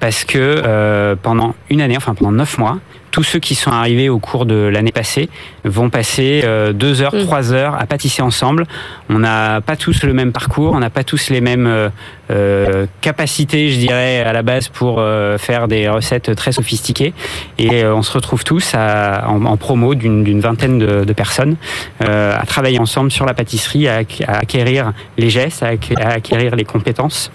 Parce 0.00 0.24
que 0.24 0.38
euh, 0.38 1.14
pendant 1.20 1.54
une 1.68 1.80
année, 1.82 1.96
enfin 1.96 2.14
pendant 2.14 2.32
neuf 2.32 2.56
mois, 2.58 2.78
tous 3.10 3.22
ceux 3.24 3.40
qui 3.40 3.54
sont 3.56 3.72
arrivés 3.72 4.08
au 4.08 4.18
cours 4.20 4.46
de 4.46 4.54
l'année 4.54 4.92
passée 4.92 5.28
vont 5.64 5.90
passer 5.90 6.42
euh, 6.44 6.72
deux 6.72 7.02
heures, 7.02 7.12
Mm. 7.14 7.24
trois 7.24 7.52
heures 7.52 7.74
à 7.74 7.84
pâtisser 7.84 8.22
ensemble. 8.22 8.66
On 9.10 9.18
n'a 9.18 9.60
pas 9.60 9.76
tous 9.76 10.04
le 10.04 10.12
même 10.14 10.30
parcours, 10.32 10.72
on 10.74 10.78
n'a 10.78 10.90
pas 10.90 11.02
tous 11.04 11.28
les 11.28 11.40
mêmes 11.40 11.66
euh, 11.66 11.88
euh, 12.30 12.86
capacités, 13.00 13.68
je 13.70 13.78
dirais, 13.78 14.20
à 14.20 14.32
la 14.32 14.42
base 14.42 14.68
pour 14.68 15.00
euh, 15.00 15.36
faire 15.38 15.66
des 15.68 15.88
recettes 15.88 16.34
très 16.36 16.52
sophistiquées. 16.52 17.12
Et 17.58 17.82
euh, 17.84 17.94
on 17.94 18.02
se 18.02 18.12
retrouve 18.12 18.44
tous 18.44 18.74
à- 18.74 19.24
en, 19.28 19.44
en 19.44 19.56
promo 19.56 19.94
d'une 19.96 20.40
vingtaine 20.40 20.78
de, 20.78 21.04
de 21.04 21.12
personnes 21.12 21.56
euh, 22.02 22.32
à 22.40 22.46
travailler 22.46 22.78
ensemble 22.78 23.10
sur 23.10 23.26
la 23.26 23.34
pâtisserie, 23.34 23.88
à, 23.88 24.02
à 24.28 24.38
acquérir 24.38 24.92
les 25.18 25.30
gestes, 25.30 25.62
à, 25.64 25.72
à 26.00 26.08
acquérir 26.12 26.54
les 26.56 26.64
compétences 26.64 27.30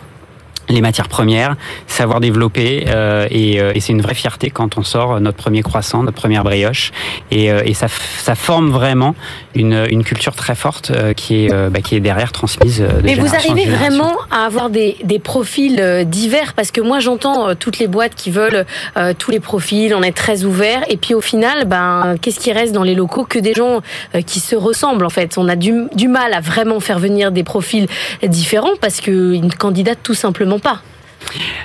les 0.70 0.82
matières 0.82 1.08
premières, 1.10 1.56
savoir 1.88 2.20
développer 2.20 2.86
euh, 2.88 3.28
et, 3.30 3.60
euh, 3.62 3.72
et 3.76 3.80
c'est 3.80 3.94
une 3.94 4.02
vraie 4.02 4.16
fierté 4.16 4.50
quand 4.50 4.78
on 4.78 4.84
sort 4.84 5.20
notre 5.20 5.38
premier 5.38 5.62
croissant, 5.62 6.04
notre 6.04 6.18
première 6.18 6.44
brioche 6.44 6.92
et, 7.32 7.52
euh, 7.52 7.62
et 7.66 7.74
ça, 7.74 7.88
ça 7.88 8.36
forme 8.36 8.70
vraiment 8.72 9.16
une, 9.54 9.86
une 9.90 10.04
culture 10.04 10.36
très 10.36 10.56
forte 10.56 10.92
euh, 10.92 11.14
qui, 11.14 11.46
est, 11.46 11.54
euh, 11.54 11.70
bah, 11.70 11.82
qui 11.82 11.96
est 11.96 12.00
derrière 12.00 12.32
transmise. 12.32 12.82
euh, 12.82 13.00
de 13.00 13.06
Mais 13.06 13.16
vous 13.16 13.36
arrivez 13.36 13.66
vraiment 13.66 14.14
à 14.32 14.46
avoir 14.46 14.70
des, 14.70 14.98
des 15.04 15.20
profils 15.20 16.06
divers 16.08 16.54
parce 16.54 16.72
que 16.72 16.82
moi 16.82 17.00
j'entends 17.00 17.54
toutes 17.56 17.80
les 17.80 17.88
boîtes 17.88 18.16
qui 18.16 18.32
veulent 18.32 18.66
euh, 18.98 19.14
tous 19.18 19.32
les 19.32 19.40
profils, 19.40 19.94
on 19.94 20.02
est 20.04 20.16
très 20.16 20.44
ouvert 20.46 20.84
et 20.90 20.98
puis 20.98 21.14
au 21.14 21.22
final, 21.22 21.66
ben 21.66 22.16
qu'est-ce 22.22 22.40
qui 22.40 22.52
reste 22.52 22.74
dans 22.74 22.84
les 22.84 22.96
locaux? 22.96 23.26
Que 23.26 23.40
des 23.40 23.54
gens 23.54 23.82
qui 24.26 24.40
se 24.40 24.56
ressemblent 24.56 25.06
en 25.06 25.10
fait. 25.10 25.38
On 25.38 25.48
a 25.48 25.56
du, 25.56 25.74
du 25.94 26.08
mal 26.08 26.34
à 26.34 26.40
vraiment 26.42 26.80
faire 26.80 27.00
venir 27.00 27.32
des 27.32 27.44
profils 27.44 27.88
différents 28.24 28.76
parce 28.82 29.02
qu'ils 29.02 29.46
ne 29.46 29.52
candidatent 29.52 30.04
tout 30.04 30.14
simplement 30.14 30.55
pas. 30.60 30.82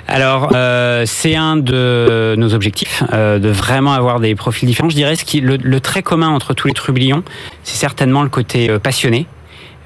Alors, 0.07 0.51
euh, 0.53 1.03
c'est 1.05 1.35
un 1.35 1.55
de 1.55 2.35
nos 2.37 2.53
objectifs, 2.53 3.03
euh, 3.13 3.39
de 3.39 3.49
vraiment 3.49 3.93
avoir 3.93 4.19
des 4.19 4.35
profils 4.35 4.67
différents. 4.67 4.89
Je 4.89 4.95
dirais 4.95 5.15
ce 5.15 5.23
qui, 5.23 5.39
le, 5.41 5.57
le 5.57 5.79
trait 5.79 6.01
commun 6.01 6.29
entre 6.29 6.53
tous 6.53 6.67
les 6.67 6.73
trublions, 6.73 7.23
c'est 7.63 7.77
certainement 7.77 8.23
le 8.23 8.29
côté 8.29 8.69
euh, 8.69 8.79
passionné, 8.79 9.27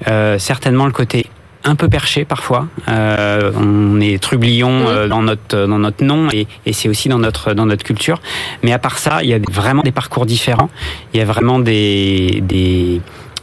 euh, 0.08 0.38
certainement 0.38 0.86
le 0.86 0.92
côté 0.92 1.26
un 1.64 1.74
peu 1.74 1.88
perché 1.88 2.24
parfois. 2.24 2.68
Euh, 2.88 3.50
on 3.56 4.00
est 4.00 4.22
trublion 4.22 4.70
euh, 4.70 5.08
dans 5.08 5.22
notre 5.22 5.66
dans 5.66 5.78
notre 5.80 6.04
nom 6.04 6.28
et, 6.32 6.46
et 6.64 6.72
c'est 6.72 6.88
aussi 6.88 7.08
dans 7.08 7.18
notre 7.18 7.54
dans 7.54 7.66
notre 7.66 7.84
culture. 7.84 8.20
Mais 8.62 8.72
à 8.72 8.78
part 8.78 8.98
ça, 8.98 9.22
il 9.22 9.28
y 9.28 9.34
a 9.34 9.38
vraiment 9.50 9.82
des 9.82 9.92
parcours 9.92 10.26
différents. 10.26 10.70
Il 11.12 11.18
y 11.18 11.20
a 11.20 11.24
vraiment 11.24 11.58
des 11.58 12.40
des 12.42 13.00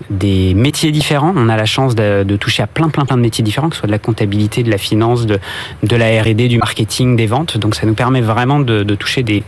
des 0.10 0.54
métiers 0.54 0.92
différents. 0.92 1.34
On 1.36 1.50
a 1.50 1.58
la 1.58 1.66
chance 1.66 1.96
de, 1.96 2.36
toucher 2.38 2.64
à 2.64 2.68
plein, 2.68 2.90
plein, 2.90 3.06
plein 3.06 3.18
de 3.18 3.22
métiers 3.22 3.44
différents, 3.44 3.70
que 3.70 3.76
ce 3.76 3.82
soit 3.82 3.88
de 3.88 3.92
la 3.92 4.00
comptabilité, 4.00 4.64
de 4.64 4.70
la 4.70 4.78
finance, 4.78 5.26
de, 5.26 5.40
la 5.96 6.22
R&D, 6.22 6.48
du 6.48 6.58
marketing, 6.58 7.16
des 7.16 7.28
ventes. 7.28 7.58
Donc 7.58 7.76
ça 7.76 7.86
nous 7.86 7.94
permet 7.94 8.22
vraiment 8.22 8.60
de, 8.60 8.84
toucher 8.96 9.24
des, 9.24 9.44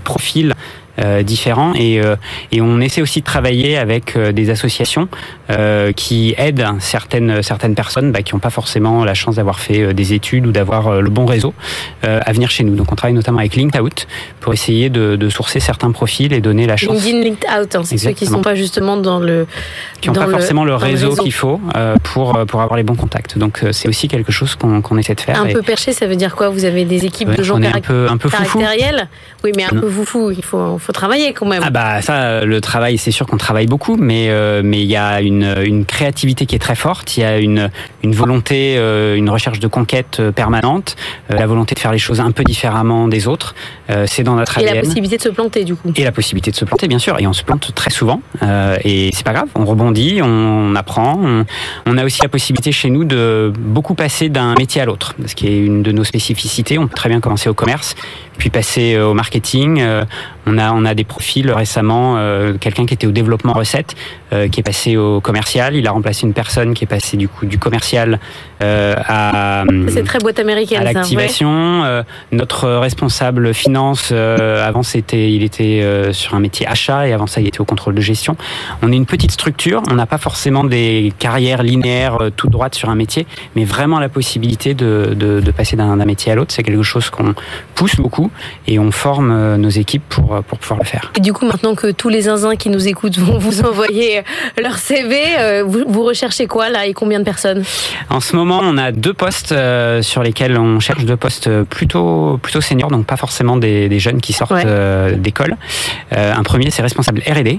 profils 0.00 0.54
différents 1.22 1.74
et, 1.74 2.00
euh, 2.00 2.16
et 2.52 2.60
on 2.60 2.80
essaie 2.80 3.02
aussi 3.02 3.20
de 3.20 3.24
travailler 3.24 3.76
avec 3.76 4.16
euh, 4.16 4.30
des 4.32 4.50
associations 4.50 5.08
euh, 5.50 5.92
qui 5.92 6.34
aident 6.38 6.64
certaines 6.78 7.42
certaines 7.42 7.74
personnes 7.74 8.12
bah, 8.12 8.22
qui 8.22 8.34
n'ont 8.34 8.38
pas 8.40 8.50
forcément 8.50 9.04
la 9.04 9.14
chance 9.14 9.36
d'avoir 9.36 9.58
fait 9.58 9.80
euh, 9.82 9.92
des 9.92 10.12
études 10.12 10.46
ou 10.46 10.52
d'avoir 10.52 10.86
euh, 10.88 11.00
le 11.00 11.10
bon 11.10 11.26
réseau 11.26 11.52
euh, 12.04 12.20
à 12.24 12.32
venir 12.32 12.50
chez 12.50 12.62
nous. 12.64 12.74
Donc 12.76 12.92
on 12.92 12.94
travaille 12.94 13.14
notamment 13.14 13.38
avec 13.40 13.56
Linked 13.56 13.80
Out 13.80 14.06
pour 14.40 14.52
essayer 14.52 14.88
de, 14.88 15.16
de 15.16 15.28
sourcer 15.28 15.58
certains 15.60 15.90
profils 15.90 16.32
et 16.32 16.40
donner 16.40 16.66
la 16.66 16.76
chance 16.76 17.02
LinkedIn 17.04 17.24
linked 17.24 17.44
out, 17.60 17.74
hein, 17.74 17.82
c'est 17.84 17.98
ceux 17.98 18.12
qui 18.12 18.26
sont 18.26 18.42
pas 18.42 18.54
justement 18.54 18.96
dans 18.96 19.18
le 19.18 19.46
qui 20.00 20.08
n'ont 20.08 20.14
pas 20.14 20.26
le- 20.26 20.32
forcément 20.32 20.64
le 20.64 20.74
réseau, 20.74 21.10
réseau. 21.10 21.22
qu'il 21.22 21.32
faut 21.32 21.60
euh, 21.76 21.96
pour 22.02 22.36
euh, 22.36 22.44
pour 22.44 22.60
avoir 22.62 22.76
les 22.76 22.82
bons 22.84 22.94
contacts. 22.94 23.36
Donc 23.38 23.62
euh, 23.64 23.72
c'est 23.72 23.88
aussi 23.88 24.06
quelque 24.08 24.30
chose 24.32 24.54
qu'on 24.54 24.80
qu'on 24.80 24.96
essaie 24.98 25.14
de 25.14 25.20
faire. 25.20 25.40
un 25.40 25.46
et- 25.46 25.52
peu 25.52 25.62
perché. 25.62 25.92
Ça 25.92 26.06
veut 26.06 26.16
dire 26.16 26.36
quoi? 26.36 26.48
Vous 26.50 26.64
avez 26.64 26.84
des 26.84 27.04
équipes 27.04 27.28
ouais, 27.30 27.36
de 27.36 27.42
gens 27.42 27.60
un 27.62 27.80
peu 27.80 28.06
un 28.10 28.16
peu 28.16 28.28
foufou. 28.28 28.58
caractériels? 28.58 29.08
Oui, 29.42 29.52
mais 29.56 29.64
un 29.64 29.74
Non. 29.74 29.80
peu 29.82 29.90
foufou. 29.90 30.30
Il 30.30 30.44
faut, 30.44 30.78
faut 30.84 30.92
travailler 30.92 31.32
quand 31.32 31.46
même. 31.46 31.62
Ah 31.64 31.70
bah 31.70 32.02
ça, 32.02 32.44
le 32.44 32.60
travail, 32.60 32.98
c'est 32.98 33.10
sûr 33.10 33.26
qu'on 33.26 33.38
travaille 33.38 33.66
beaucoup, 33.66 33.96
mais 33.96 34.28
euh, 34.28 34.62
mais 34.64 34.80
il 34.80 34.86
y 34.86 34.96
a 34.96 35.20
une, 35.20 35.54
une 35.64 35.84
créativité 35.84 36.46
qui 36.46 36.54
est 36.54 36.58
très 36.60 36.74
forte. 36.74 37.16
Il 37.16 37.20
y 37.20 37.24
a 37.24 37.38
une 37.38 37.70
une 38.04 38.14
volonté, 38.14 38.76
euh, 38.76 39.16
une 39.16 39.30
recherche 39.30 39.58
de 39.58 39.66
conquête 39.66 40.18
euh, 40.20 40.30
permanente, 40.30 40.94
euh, 41.30 41.36
la 41.36 41.46
volonté 41.46 41.74
de 41.74 41.80
faire 41.80 41.90
les 41.90 41.98
choses 41.98 42.20
un 42.20 42.30
peu 42.32 42.44
différemment 42.44 43.08
des 43.08 43.26
autres. 43.26 43.54
C'est 44.06 44.22
dans 44.22 44.34
notre 44.34 44.58
Et 44.58 44.62
ADN. 44.62 44.76
la 44.76 44.80
possibilité 44.82 45.16
de 45.18 45.22
se 45.22 45.28
planter 45.28 45.64
du 45.64 45.74
coup. 45.74 45.92
Et 45.96 46.04
la 46.04 46.12
possibilité 46.12 46.50
de 46.50 46.56
se 46.56 46.64
planter, 46.64 46.88
bien 46.88 46.98
sûr. 46.98 47.18
Et 47.20 47.26
on 47.26 47.32
se 47.32 47.42
plante 47.42 47.74
très 47.74 47.90
souvent. 47.90 48.20
Et 48.82 49.10
c'est 49.12 49.24
pas 49.24 49.32
grave. 49.32 49.48
On 49.54 49.64
rebondit, 49.64 50.20
on 50.22 50.74
apprend. 50.74 51.20
On, 51.22 51.44
on 51.86 51.98
a 51.98 52.04
aussi 52.04 52.20
la 52.22 52.28
possibilité 52.28 52.72
chez 52.72 52.90
nous 52.90 53.04
de 53.04 53.52
beaucoup 53.58 53.94
passer 53.94 54.28
d'un 54.30 54.54
métier 54.54 54.80
à 54.80 54.84
l'autre. 54.86 55.14
Ce 55.26 55.34
qui 55.34 55.48
est 55.48 55.58
une 55.58 55.82
de 55.82 55.92
nos 55.92 56.04
spécificités. 56.04 56.78
On 56.78 56.88
peut 56.88 56.94
très 56.94 57.08
bien 57.08 57.20
commencer 57.20 57.48
au 57.48 57.54
commerce, 57.54 57.94
puis 58.38 58.50
passer 58.50 58.98
au 58.98 59.14
marketing. 59.14 59.84
On 60.46 60.58
a, 60.58 60.72
on 60.74 60.84
a 60.84 60.94
des 60.94 61.04
profils 61.04 61.50
récemment. 61.50 62.16
euh, 62.18 62.54
Quelqu'un 62.58 62.86
qui 62.86 62.94
était 62.94 63.06
au 63.06 63.12
développement 63.12 63.52
recette, 63.52 63.94
euh, 64.32 64.48
qui 64.48 64.60
est 64.60 64.62
passé 64.62 64.96
au 64.96 65.20
commercial. 65.20 65.74
Il 65.74 65.86
a 65.86 65.92
remplacé 65.92 66.26
une 66.26 66.32
personne 66.32 66.74
qui 66.74 66.84
est 66.84 66.88
passée 66.88 67.16
du 67.16 67.28
coup 67.28 67.46
du 67.46 67.58
commercial 67.58 68.18
euh, 68.62 68.94
à 69.06 69.64
C'est 69.88 70.04
très 70.04 70.18
boîte 70.18 70.38
américaine 70.38 70.82
à 70.82 70.84
ouais. 70.84 70.92
l'activation. 70.92 71.84
Euh, 71.84 72.02
notre 72.32 72.68
responsable 72.68 73.54
finance, 73.54 74.10
euh, 74.12 74.66
avant 74.66 74.82
c'était, 74.82 75.32
il 75.32 75.42
était 75.42 75.80
euh, 75.82 76.12
sur 76.12 76.34
un 76.34 76.40
métier 76.40 76.66
achat 76.66 77.06
et 77.08 77.12
avant 77.12 77.26
ça 77.26 77.40
il 77.40 77.46
était 77.46 77.60
au 77.60 77.64
contrôle 77.64 77.94
de 77.94 78.00
gestion. 78.00 78.36
On 78.82 78.92
est 78.92 78.96
une 78.96 79.06
petite 79.06 79.30
structure, 79.30 79.82
on 79.90 79.94
n'a 79.94 80.06
pas 80.06 80.18
forcément 80.18 80.64
des 80.64 81.12
carrières 81.18 81.62
linéaires 81.62 82.20
euh, 82.20 82.30
toutes 82.34 82.50
droites 82.50 82.74
sur 82.74 82.88
un 82.90 82.94
métier, 82.94 83.26
mais 83.56 83.64
vraiment 83.64 83.98
la 84.00 84.08
possibilité 84.08 84.74
de, 84.74 85.14
de, 85.16 85.40
de 85.40 85.50
passer 85.50 85.76
d'un 85.76 85.96
métier 86.04 86.32
à 86.32 86.34
l'autre, 86.34 86.52
c'est 86.54 86.62
quelque 86.62 86.82
chose 86.82 87.10
qu'on 87.10 87.34
pousse 87.74 87.96
beaucoup 87.96 88.30
et 88.66 88.78
on 88.78 88.90
forme 88.90 89.30
euh, 89.30 89.56
nos 89.56 89.68
équipes 89.68 90.02
pour, 90.08 90.42
pour 90.44 90.58
pouvoir 90.64 90.80
le 90.80 90.86
faire. 90.86 91.12
Et 91.16 91.20
du 91.20 91.32
coup, 91.32 91.46
maintenant 91.46 91.74
que 91.74 91.90
tous 91.90 92.08
les 92.08 92.22
zinzins 92.22 92.56
qui 92.56 92.70
nous 92.70 92.88
écoutent 92.88 93.18
vont 93.18 93.38
vous 93.38 93.62
envoyer 93.64 94.22
leur 94.60 94.78
CV, 94.78 95.16
euh, 95.38 95.62
vous, 95.66 95.84
vous 95.86 96.02
recherchez 96.04 96.46
quoi 96.46 96.70
là 96.70 96.86
et 96.86 96.92
combien 96.94 97.18
de 97.20 97.24
personnes? 97.24 97.62
En 98.10 98.20
ce 98.20 98.34
moment, 98.36 98.60
on 98.62 98.76
a 98.78 98.90
deux 98.92 99.14
postes 99.14 99.52
euh, 99.52 100.02
sur 100.02 100.22
lesquels 100.22 100.56
on 100.58 100.80
cherche 100.80 101.04
deux 101.04 101.16
postes 101.16 101.48
plutôt 101.64 102.38
plutôt 102.42 102.60
seniors, 102.60 102.90
donc 102.90 103.06
pas 103.06 103.16
forcément 103.16 103.56
des, 103.56 103.88
des 103.88 103.98
jeunes 103.98 104.20
qui 104.20 104.32
sortent 104.32 104.52
Ouais. 104.52 104.62
euh, 104.66 105.16
d'école. 105.16 105.56
Euh, 106.12 106.32
un 106.34 106.42
premier, 106.44 106.70
c'est 106.70 106.82
responsable 106.82 107.22
R&D. 107.26 107.58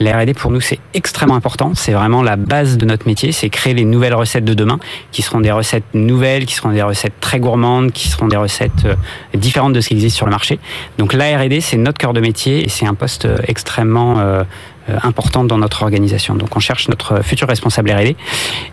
La 0.00 0.18
R&D 0.18 0.34
pour 0.34 0.50
nous, 0.50 0.60
c'est 0.60 0.78
extrêmement 0.92 1.36
important. 1.36 1.72
C'est 1.74 1.92
vraiment 1.92 2.22
la 2.22 2.36
base 2.36 2.76
de 2.76 2.84
notre 2.84 3.06
métier. 3.06 3.32
C'est 3.32 3.48
créer 3.48 3.74
les 3.74 3.84
nouvelles 3.84 4.14
recettes 4.14 4.44
de 4.44 4.54
demain, 4.54 4.78
qui 5.12 5.22
seront 5.22 5.40
des 5.40 5.52
recettes 5.52 5.84
nouvelles, 5.94 6.44
qui 6.46 6.54
seront 6.54 6.70
des 6.72 6.82
recettes 6.82 7.14
très 7.20 7.38
gourmandes, 7.38 7.92
qui 7.92 8.08
seront 8.08 8.26
des 8.28 8.36
recettes 8.36 8.84
euh, 8.86 8.94
différentes 9.34 9.72
de 9.72 9.80
ce 9.80 9.88
qui 9.88 9.94
existe 9.94 10.16
sur 10.16 10.26
le 10.26 10.32
marché. 10.32 10.58
Donc 10.98 11.12
la 11.12 11.38
R&D, 11.38 11.60
c'est 11.60 11.76
notre 11.76 11.98
cœur 11.98 12.12
de 12.12 12.20
métier 12.20 12.41
et 12.50 12.68
c'est 12.68 12.86
un 12.86 12.94
poste 12.94 13.24
euh, 13.24 13.38
extrêmement 13.46 14.18
euh, 14.18 14.42
euh, 14.88 14.96
important 15.02 15.44
dans 15.44 15.58
notre 15.58 15.82
organisation. 15.82 16.34
Donc 16.34 16.56
on 16.56 16.60
cherche 16.60 16.88
notre 16.88 17.22
futur 17.22 17.48
responsable 17.48 17.90
R&D 17.90 18.16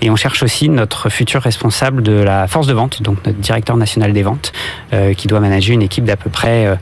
et 0.01 0.09
on 0.09 0.15
cherche 0.15 0.43
aussi 0.43 0.69
notre 0.69 1.09
futur 1.09 1.41
responsable 1.41 2.01
de 2.01 2.13
la 2.13 2.47
force 2.47 2.67
de 2.67 2.73
vente, 2.73 3.01
donc 3.01 3.17
notre 3.25 3.37
directeur 3.37 3.77
national 3.77 4.13
des 4.13 4.23
ventes, 4.23 4.51
qui 5.17 5.27
doit 5.27 5.39
manager 5.39 5.73
une 5.73 5.83
équipe 5.83 6.05
d'à 6.05 6.17
peu 6.17 6.29
près 6.29 6.65
euh, 6.65 6.75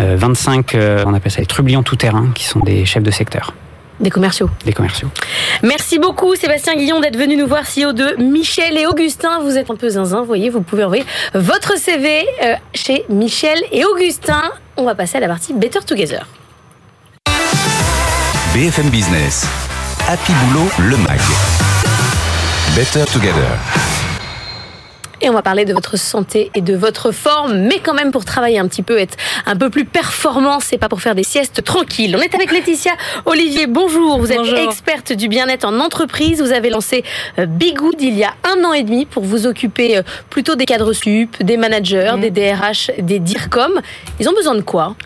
euh, 0.00 0.16
25, 0.18 0.74
euh, 0.74 1.04
on 1.06 1.14
appelle 1.14 1.32
ça 1.32 1.40
les 1.40 1.46
trublions 1.46 1.82
tout-terrain, 1.82 2.28
qui 2.34 2.44
sont 2.44 2.60
des 2.60 2.84
chefs 2.84 3.02
de 3.02 3.10
secteur, 3.10 3.52
Des 4.02 4.10
commerciaux. 4.10 4.50
des 4.64 4.72
commerciaux. 4.72 5.08
Merci 5.62 5.98
beaucoup 6.00 6.34
Sébastien 6.34 6.74
Guillon 6.74 7.00
d'être 7.00 7.16
venu 7.16 7.36
nous 7.36 7.46
voir, 7.46 7.62
CEO 7.62 7.92
de 7.92 8.16
Michel 8.20 8.76
et 8.76 8.86
Augustin. 8.86 9.38
Vous 9.40 9.56
êtes 9.56 9.70
un 9.70 9.76
peu 9.76 9.88
zinzin, 9.90 10.20
vous 10.20 10.26
voyez, 10.26 10.50
vous 10.50 10.60
pouvez 10.60 10.82
envoyer 10.82 11.04
votre 11.34 11.78
CV 11.78 12.26
euh, 12.44 12.54
chez 12.74 13.04
Michel 13.08 13.58
et 13.70 13.84
Augustin. 13.84 14.42
On 14.76 14.84
va 14.84 14.96
passer 14.96 15.18
à 15.18 15.20
la 15.20 15.28
partie 15.28 15.52
Better 15.52 15.80
Together. 15.86 16.26
BFM 18.52 18.90
Business. 18.90 19.46
Happy 20.08 20.32
Boulot, 20.32 20.68
le 20.78 20.96
MAG. 20.96 21.20
Better 22.74 23.04
Together. 23.12 23.91
Et 25.24 25.30
on 25.30 25.34
va 25.34 25.42
parler 25.42 25.64
de 25.64 25.72
votre 25.72 25.96
santé 25.96 26.50
et 26.56 26.60
de 26.60 26.74
votre 26.74 27.12
forme, 27.12 27.56
mais 27.56 27.78
quand 27.78 27.94
même 27.94 28.10
pour 28.10 28.24
travailler 28.24 28.58
un 28.58 28.66
petit 28.66 28.82
peu, 28.82 28.98
être 28.98 29.16
un 29.46 29.54
peu 29.56 29.70
plus 29.70 29.84
performant, 29.84 30.58
c'est 30.58 30.78
pas 30.78 30.88
pour 30.88 31.00
faire 31.00 31.14
des 31.14 31.22
siestes 31.22 31.62
tranquilles. 31.62 32.16
On 32.18 32.20
est 32.20 32.34
avec 32.34 32.50
Laetitia 32.50 32.90
Olivier, 33.24 33.68
bonjour. 33.68 34.18
Vous 34.18 34.32
êtes 34.32 34.38
Bonjour. 34.38 34.58
experte 34.58 35.12
du 35.12 35.28
bien-être 35.28 35.64
en 35.64 35.78
entreprise. 35.78 36.42
Vous 36.42 36.50
avez 36.50 36.70
lancé 36.70 37.04
euh, 37.38 37.46
Bigood 37.46 38.00
il 38.00 38.18
y 38.18 38.24
a 38.24 38.34
un 38.42 38.64
an 38.64 38.72
et 38.72 38.82
demi 38.82 39.06
pour 39.06 39.22
vous 39.22 39.46
occuper 39.46 39.98
euh, 39.98 40.02
plutôt 40.28 40.56
des 40.56 40.64
cadres 40.64 40.92
sup, 40.92 41.36
des 41.40 41.56
managers, 41.56 42.10
Mhm. 42.16 42.20
des 42.20 42.30
DRH, 42.32 42.90
des 42.98 43.20
DIRCOM. 43.20 43.80
Ils 44.18 44.28
ont 44.28 44.34
besoin 44.34 44.56
de 44.56 44.60
quoi? 44.62 44.96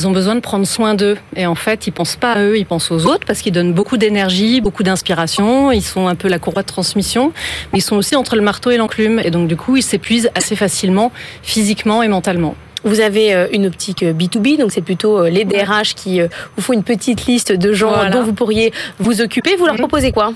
Ils 0.00 0.06
ont 0.06 0.12
besoin 0.12 0.34
de 0.34 0.40
prendre 0.40 0.66
soin 0.66 0.94
d'eux. 0.94 1.18
Et 1.36 1.44
en 1.44 1.54
fait, 1.54 1.86
ils 1.86 1.90
pensent 1.90 2.16
pas 2.16 2.32
à 2.32 2.42
eux, 2.42 2.56
ils 2.56 2.64
pensent 2.64 2.90
aux 2.90 3.04
autres 3.04 3.26
parce 3.26 3.42
qu'ils 3.42 3.52
donnent 3.52 3.74
beaucoup 3.74 3.98
d'énergie, 3.98 4.62
beaucoup 4.62 4.82
d'inspiration. 4.82 5.72
Ils 5.72 5.82
sont 5.82 6.06
un 6.06 6.14
peu 6.14 6.26
la 6.26 6.38
courroie 6.38 6.62
de 6.62 6.66
transmission. 6.66 7.34
Mais 7.72 7.80
ils 7.80 7.82
sont 7.82 7.96
aussi 7.96 8.16
entre 8.16 8.34
le 8.34 8.40
marteau 8.40 8.70
et 8.70 8.78
l'enclume. 8.78 9.20
Et 9.22 9.30
donc, 9.30 9.46
du 9.46 9.56
coup, 9.56 9.76
ils 9.76 9.82
s'épuisent 9.82 10.30
assez 10.34 10.56
facilement, 10.56 11.12
physiquement 11.42 12.02
et 12.02 12.08
mentalement. 12.08 12.54
Vous 12.84 13.00
avez 13.00 13.34
euh, 13.34 13.46
une 13.52 13.66
optique 13.66 14.02
euh, 14.02 14.12
B2B, 14.12 14.58
donc 14.58 14.72
c'est 14.72 14.80
plutôt 14.80 15.18
euh, 15.18 15.28
les 15.30 15.44
DRH 15.44 15.94
qui 15.94 16.20
euh, 16.20 16.28
vous 16.56 16.62
font 16.62 16.72
une 16.72 16.82
petite 16.82 17.26
liste 17.26 17.52
de 17.52 17.72
gens 17.72 17.90
Voilà. 17.90 18.10
dont 18.10 18.22
vous 18.22 18.32
pourriez 18.32 18.72
vous 18.98 19.20
occuper. 19.20 19.56
Vous 19.56 19.66
leur 19.66 19.74
Mhm. 19.74 19.80
proposez 19.80 20.12
quoi? 20.12 20.32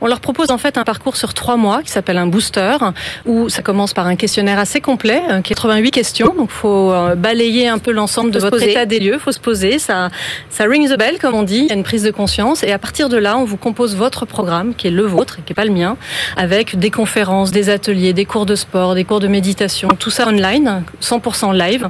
On 0.00 0.06
leur 0.06 0.20
propose 0.20 0.50
en 0.50 0.58
fait 0.58 0.78
un 0.78 0.84
parcours 0.84 1.16
sur 1.16 1.34
trois 1.34 1.56
mois 1.56 1.82
qui 1.82 1.90
s'appelle 1.90 2.18
un 2.18 2.26
booster, 2.26 2.76
où 3.26 3.48
ça 3.48 3.62
commence 3.62 3.92
par 3.92 4.06
un 4.06 4.16
questionnaire 4.16 4.58
assez 4.58 4.80
complet, 4.80 5.22
euh, 5.30 5.40
qui 5.42 5.52
est 5.52 5.56
88 5.56 5.90
questions. 5.90 6.34
Donc, 6.36 6.50
faut 6.50 6.92
euh, 6.92 7.14
balayer 7.14 7.68
un 7.68 7.78
peu 7.78 7.92
l'ensemble 7.92 8.30
de 8.30 8.38
votre 8.38 8.56
poser. 8.56 8.70
état 8.72 8.86
des 8.86 8.98
lieux. 8.98 9.18
Faut 9.18 9.32
se 9.32 9.40
poser. 9.40 9.78
Ça, 9.78 10.08
ça 10.50 10.64
rings 10.64 10.88
the 10.88 10.98
bell, 10.98 11.18
comme 11.20 11.34
on 11.34 11.42
dit. 11.42 11.58
Il 11.58 11.68
y 11.68 11.72
a 11.72 11.74
une 11.74 11.82
prise 11.82 12.02
de 12.02 12.10
conscience. 12.10 12.62
Et 12.62 12.72
à 12.72 12.78
partir 12.78 13.08
de 13.08 13.16
là, 13.18 13.36
on 13.36 13.44
vous 13.44 13.56
compose 13.58 13.96
votre 13.96 14.24
programme, 14.26 14.74
qui 14.74 14.86
est 14.86 14.90
le 14.90 15.04
vôtre, 15.04 15.38
et 15.38 15.42
qui 15.42 15.52
est 15.52 15.54
pas 15.54 15.64
le 15.66 15.72
mien, 15.72 15.96
avec 16.36 16.78
des 16.78 16.90
conférences, 16.90 17.50
des 17.50 17.68
ateliers, 17.70 18.12
des 18.12 18.24
cours 18.24 18.46
de 18.46 18.54
sport, 18.54 18.94
des 18.94 19.04
cours 19.04 19.20
de 19.20 19.28
méditation, 19.28 19.88
tout 19.98 20.10
ça 20.10 20.26
online, 20.26 20.84
100% 21.00 21.52
live. 21.52 21.81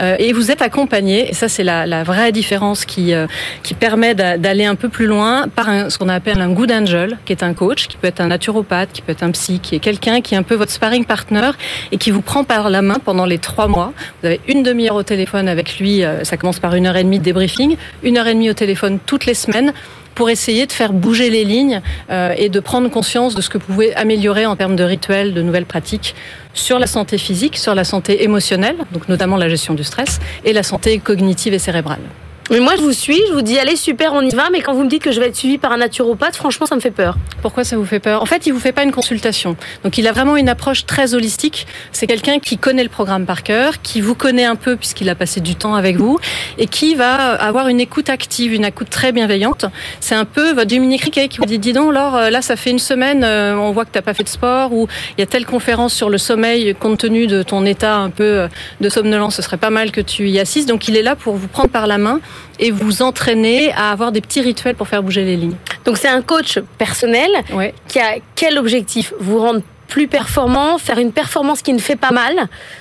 Euh, 0.00 0.16
et 0.18 0.32
vous 0.32 0.50
êtes 0.50 0.62
accompagné. 0.62 1.30
Et 1.30 1.34
ça, 1.34 1.48
c'est 1.48 1.64
la, 1.64 1.86
la 1.86 2.02
vraie 2.04 2.32
différence 2.32 2.84
qui, 2.84 3.14
euh, 3.14 3.26
qui 3.62 3.74
permet 3.74 4.14
d'a- 4.14 4.38
d'aller 4.38 4.64
un 4.64 4.74
peu 4.74 4.88
plus 4.88 5.06
loin 5.06 5.46
par 5.54 5.66
ce 5.90 5.98
qu'on 5.98 6.08
appelle 6.08 6.40
un 6.40 6.50
good 6.50 6.70
angel, 6.72 7.18
qui 7.24 7.32
est 7.32 7.42
un 7.42 7.54
coach, 7.54 7.88
qui 7.88 7.96
peut 7.96 8.08
être 8.08 8.20
un 8.20 8.28
naturopathe, 8.28 8.90
qui 8.92 9.02
peut 9.02 9.12
être 9.12 9.22
un 9.22 9.30
psy, 9.30 9.60
qui 9.60 9.74
est 9.76 9.78
quelqu'un 9.80 10.20
qui 10.20 10.34
est 10.34 10.38
un 10.38 10.42
peu 10.42 10.54
votre 10.54 10.72
sparring 10.72 11.04
partner 11.04 11.50
et 11.92 11.96
qui 11.98 12.10
vous 12.10 12.20
prend 12.22 12.44
par 12.44 12.70
la 12.70 12.82
main 12.82 12.98
pendant 13.04 13.24
les 13.26 13.38
trois 13.38 13.68
mois. 13.68 13.92
Vous 14.20 14.26
avez 14.28 14.40
une 14.48 14.62
demi-heure 14.62 14.96
au 14.96 15.02
téléphone 15.02 15.48
avec 15.48 15.78
lui, 15.78 16.04
euh, 16.04 16.24
ça 16.24 16.36
commence 16.36 16.58
par 16.58 16.74
une 16.74 16.86
heure 16.86 16.96
et 16.96 17.04
demie 17.04 17.18
de 17.18 17.24
débriefing, 17.24 17.76
une 18.02 18.18
heure 18.18 18.26
et 18.26 18.34
demie 18.34 18.50
au 18.50 18.54
téléphone 18.54 18.98
toutes 19.06 19.26
les 19.26 19.34
semaines 19.34 19.72
pour 20.20 20.28
essayer 20.28 20.66
de 20.66 20.72
faire 20.72 20.92
bouger 20.92 21.30
les 21.30 21.46
lignes 21.46 21.80
euh, 22.10 22.34
et 22.36 22.50
de 22.50 22.60
prendre 22.60 22.90
conscience 22.90 23.34
de 23.34 23.40
ce 23.40 23.48
que 23.48 23.56
pouvez 23.56 23.94
améliorer 23.96 24.44
en 24.44 24.54
termes 24.54 24.76
de 24.76 24.84
rituels, 24.84 25.32
de 25.32 25.40
nouvelles 25.40 25.64
pratiques 25.64 26.14
sur 26.52 26.78
la 26.78 26.86
santé 26.86 27.16
physique, 27.16 27.56
sur 27.56 27.74
la 27.74 27.84
santé 27.84 28.22
émotionnelle, 28.22 28.76
donc 28.92 29.08
notamment 29.08 29.38
la 29.38 29.48
gestion 29.48 29.72
du 29.72 29.82
stress, 29.82 30.20
et 30.44 30.52
la 30.52 30.62
santé 30.62 30.98
cognitive 30.98 31.54
et 31.54 31.58
cérébrale. 31.58 32.02
Mais 32.50 32.58
moi, 32.58 32.74
je 32.76 32.80
vous 32.80 32.92
suis, 32.92 33.22
je 33.28 33.32
vous 33.32 33.42
dis, 33.42 33.60
allez, 33.60 33.76
super, 33.76 34.12
on 34.12 34.22
y 34.22 34.34
va. 34.34 34.50
Mais 34.50 34.60
quand 34.60 34.74
vous 34.74 34.82
me 34.82 34.88
dites 34.88 35.04
que 35.04 35.12
je 35.12 35.20
vais 35.20 35.28
être 35.28 35.36
suivi 35.36 35.56
par 35.56 35.70
un 35.70 35.76
naturopathe, 35.76 36.34
franchement, 36.34 36.66
ça 36.66 36.74
me 36.74 36.80
fait 36.80 36.90
peur. 36.90 37.16
Pourquoi 37.42 37.62
ça 37.62 37.76
vous 37.76 37.84
fait 37.84 38.00
peur? 38.00 38.22
En 38.22 38.26
fait, 38.26 38.44
il 38.44 38.52
vous 38.52 38.58
fait 38.58 38.72
pas 38.72 38.82
une 38.82 38.90
consultation. 38.90 39.54
Donc, 39.84 39.98
il 39.98 40.08
a 40.08 40.12
vraiment 40.12 40.36
une 40.36 40.48
approche 40.48 40.84
très 40.84 41.14
holistique. 41.14 41.68
C'est 41.92 42.08
quelqu'un 42.08 42.40
qui 42.40 42.58
connaît 42.58 42.82
le 42.82 42.88
programme 42.88 43.24
par 43.24 43.44
cœur, 43.44 43.80
qui 43.82 44.00
vous 44.00 44.16
connaît 44.16 44.46
un 44.46 44.56
peu 44.56 44.74
puisqu'il 44.74 45.08
a 45.08 45.14
passé 45.14 45.40
du 45.40 45.54
temps 45.54 45.76
avec 45.76 45.96
vous 45.96 46.18
et 46.58 46.66
qui 46.66 46.96
va 46.96 47.34
avoir 47.34 47.68
une 47.68 47.78
écoute 47.78 48.10
active, 48.10 48.52
une 48.52 48.64
écoute 48.64 48.90
très 48.90 49.12
bienveillante. 49.12 49.66
C'est 50.00 50.16
un 50.16 50.24
peu 50.24 50.52
votre 50.52 50.66
Dominique 50.66 51.02
Riquet 51.02 51.28
qui 51.28 51.38
vous 51.38 51.46
dit 51.46 51.60
dis 51.60 51.72
donc, 51.72 51.94
Laure, 51.94 52.30
là, 52.32 52.42
ça 52.42 52.56
fait 52.56 52.70
une 52.70 52.80
semaine, 52.80 53.22
euh, 53.22 53.54
on 53.54 53.70
voit 53.70 53.84
que 53.84 53.90
t'as 53.92 54.02
pas 54.02 54.12
fait 54.12 54.24
de 54.24 54.28
sport 54.28 54.72
ou 54.72 54.88
il 55.16 55.20
y 55.20 55.22
a 55.22 55.26
telle 55.26 55.46
conférence 55.46 55.94
sur 55.94 56.10
le 56.10 56.18
sommeil 56.18 56.74
compte 56.74 56.98
tenu 56.98 57.28
de 57.28 57.44
ton 57.44 57.64
état 57.64 57.96
un 57.96 58.10
peu 58.10 58.24
euh, 58.24 58.48
de 58.80 58.88
somnolence, 58.88 59.36
ce 59.36 59.42
serait 59.42 59.56
pas 59.56 59.70
mal 59.70 59.92
que 59.92 60.00
tu 60.00 60.28
y 60.28 60.40
assises. 60.40 60.66
Donc, 60.66 60.88
il 60.88 60.96
est 60.96 61.02
là 61.02 61.14
pour 61.14 61.36
vous 61.36 61.46
prendre 61.46 61.70
par 61.70 61.86
la 61.86 61.98
main 61.98 62.20
et 62.58 62.70
vous 62.70 63.02
entraîner 63.02 63.72
à 63.72 63.90
avoir 63.90 64.12
des 64.12 64.20
petits 64.20 64.40
rituels 64.40 64.74
pour 64.74 64.88
faire 64.88 65.02
bouger 65.02 65.24
les 65.24 65.36
lignes. 65.36 65.56
Donc, 65.84 65.96
c'est 65.96 66.08
un 66.08 66.22
coach 66.22 66.58
personnel 66.78 67.30
Ouais. 67.52 67.72
qui 67.88 67.98
a 67.98 68.16
quel 68.34 68.58
objectif? 68.58 69.12
Vous 69.18 69.38
rendre 69.38 69.60
plus 69.90 70.06
performant, 70.06 70.78
faire 70.78 70.98
une 70.98 71.12
performance 71.12 71.60
qui 71.62 71.72
ne 71.72 71.78
fait 71.78 71.96
pas 71.96 72.12
mal. 72.12 72.34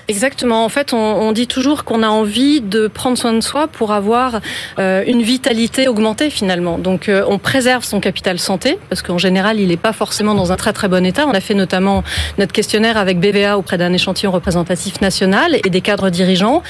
Exactement. 0.07 0.63
En 0.63 0.69
fait, 0.69 0.93
on, 0.93 1.31
dit 1.33 1.47
toujours 1.47 1.83
qu'on 1.83 2.01
a 2.03 2.07
envie 2.07 2.61
de 2.61 2.87
prendre 2.87 3.17
soin 3.17 3.33
de 3.33 3.41
soi 3.41 3.67
pour 3.67 3.91
avoir 3.91 4.39
euh, 4.77 5.03
une 5.05 5.21
vitalité 5.21 5.87
augmentée 5.87 6.29
finalement. 6.29 6.77
Donc, 6.77 7.09
euh, 7.09 7.23
on 7.27 7.39
préserve 7.39 7.83
son 7.83 7.99
capital 7.99 8.39
santé 8.39 8.79
parce 8.89 9.01
qu'en 9.01 9.17
général, 9.17 9.59
il 9.59 9.67
n'est 9.67 9.77
pas 9.77 9.91
forcément 9.91 10.35
dans 10.35 10.51
un 10.51 10.55
très 10.55 10.71
très 10.71 10.87
bon 10.87 11.05
état. 11.05 11.25
On 11.27 11.33
a 11.33 11.39
fait 11.39 11.55
notamment 11.55 12.03
notre 12.37 12.53
questionnaire 12.53 12.97
avec 12.97 13.19
BVA 13.19 13.57
auprès 13.57 13.77
d'un 13.77 13.91
échantillon 13.91 14.31
représentatif 14.31 15.01
national 15.01 15.57
et 15.63 15.69
des 15.69 15.81
cadres 15.81 16.09
dirigeants. 16.09 16.61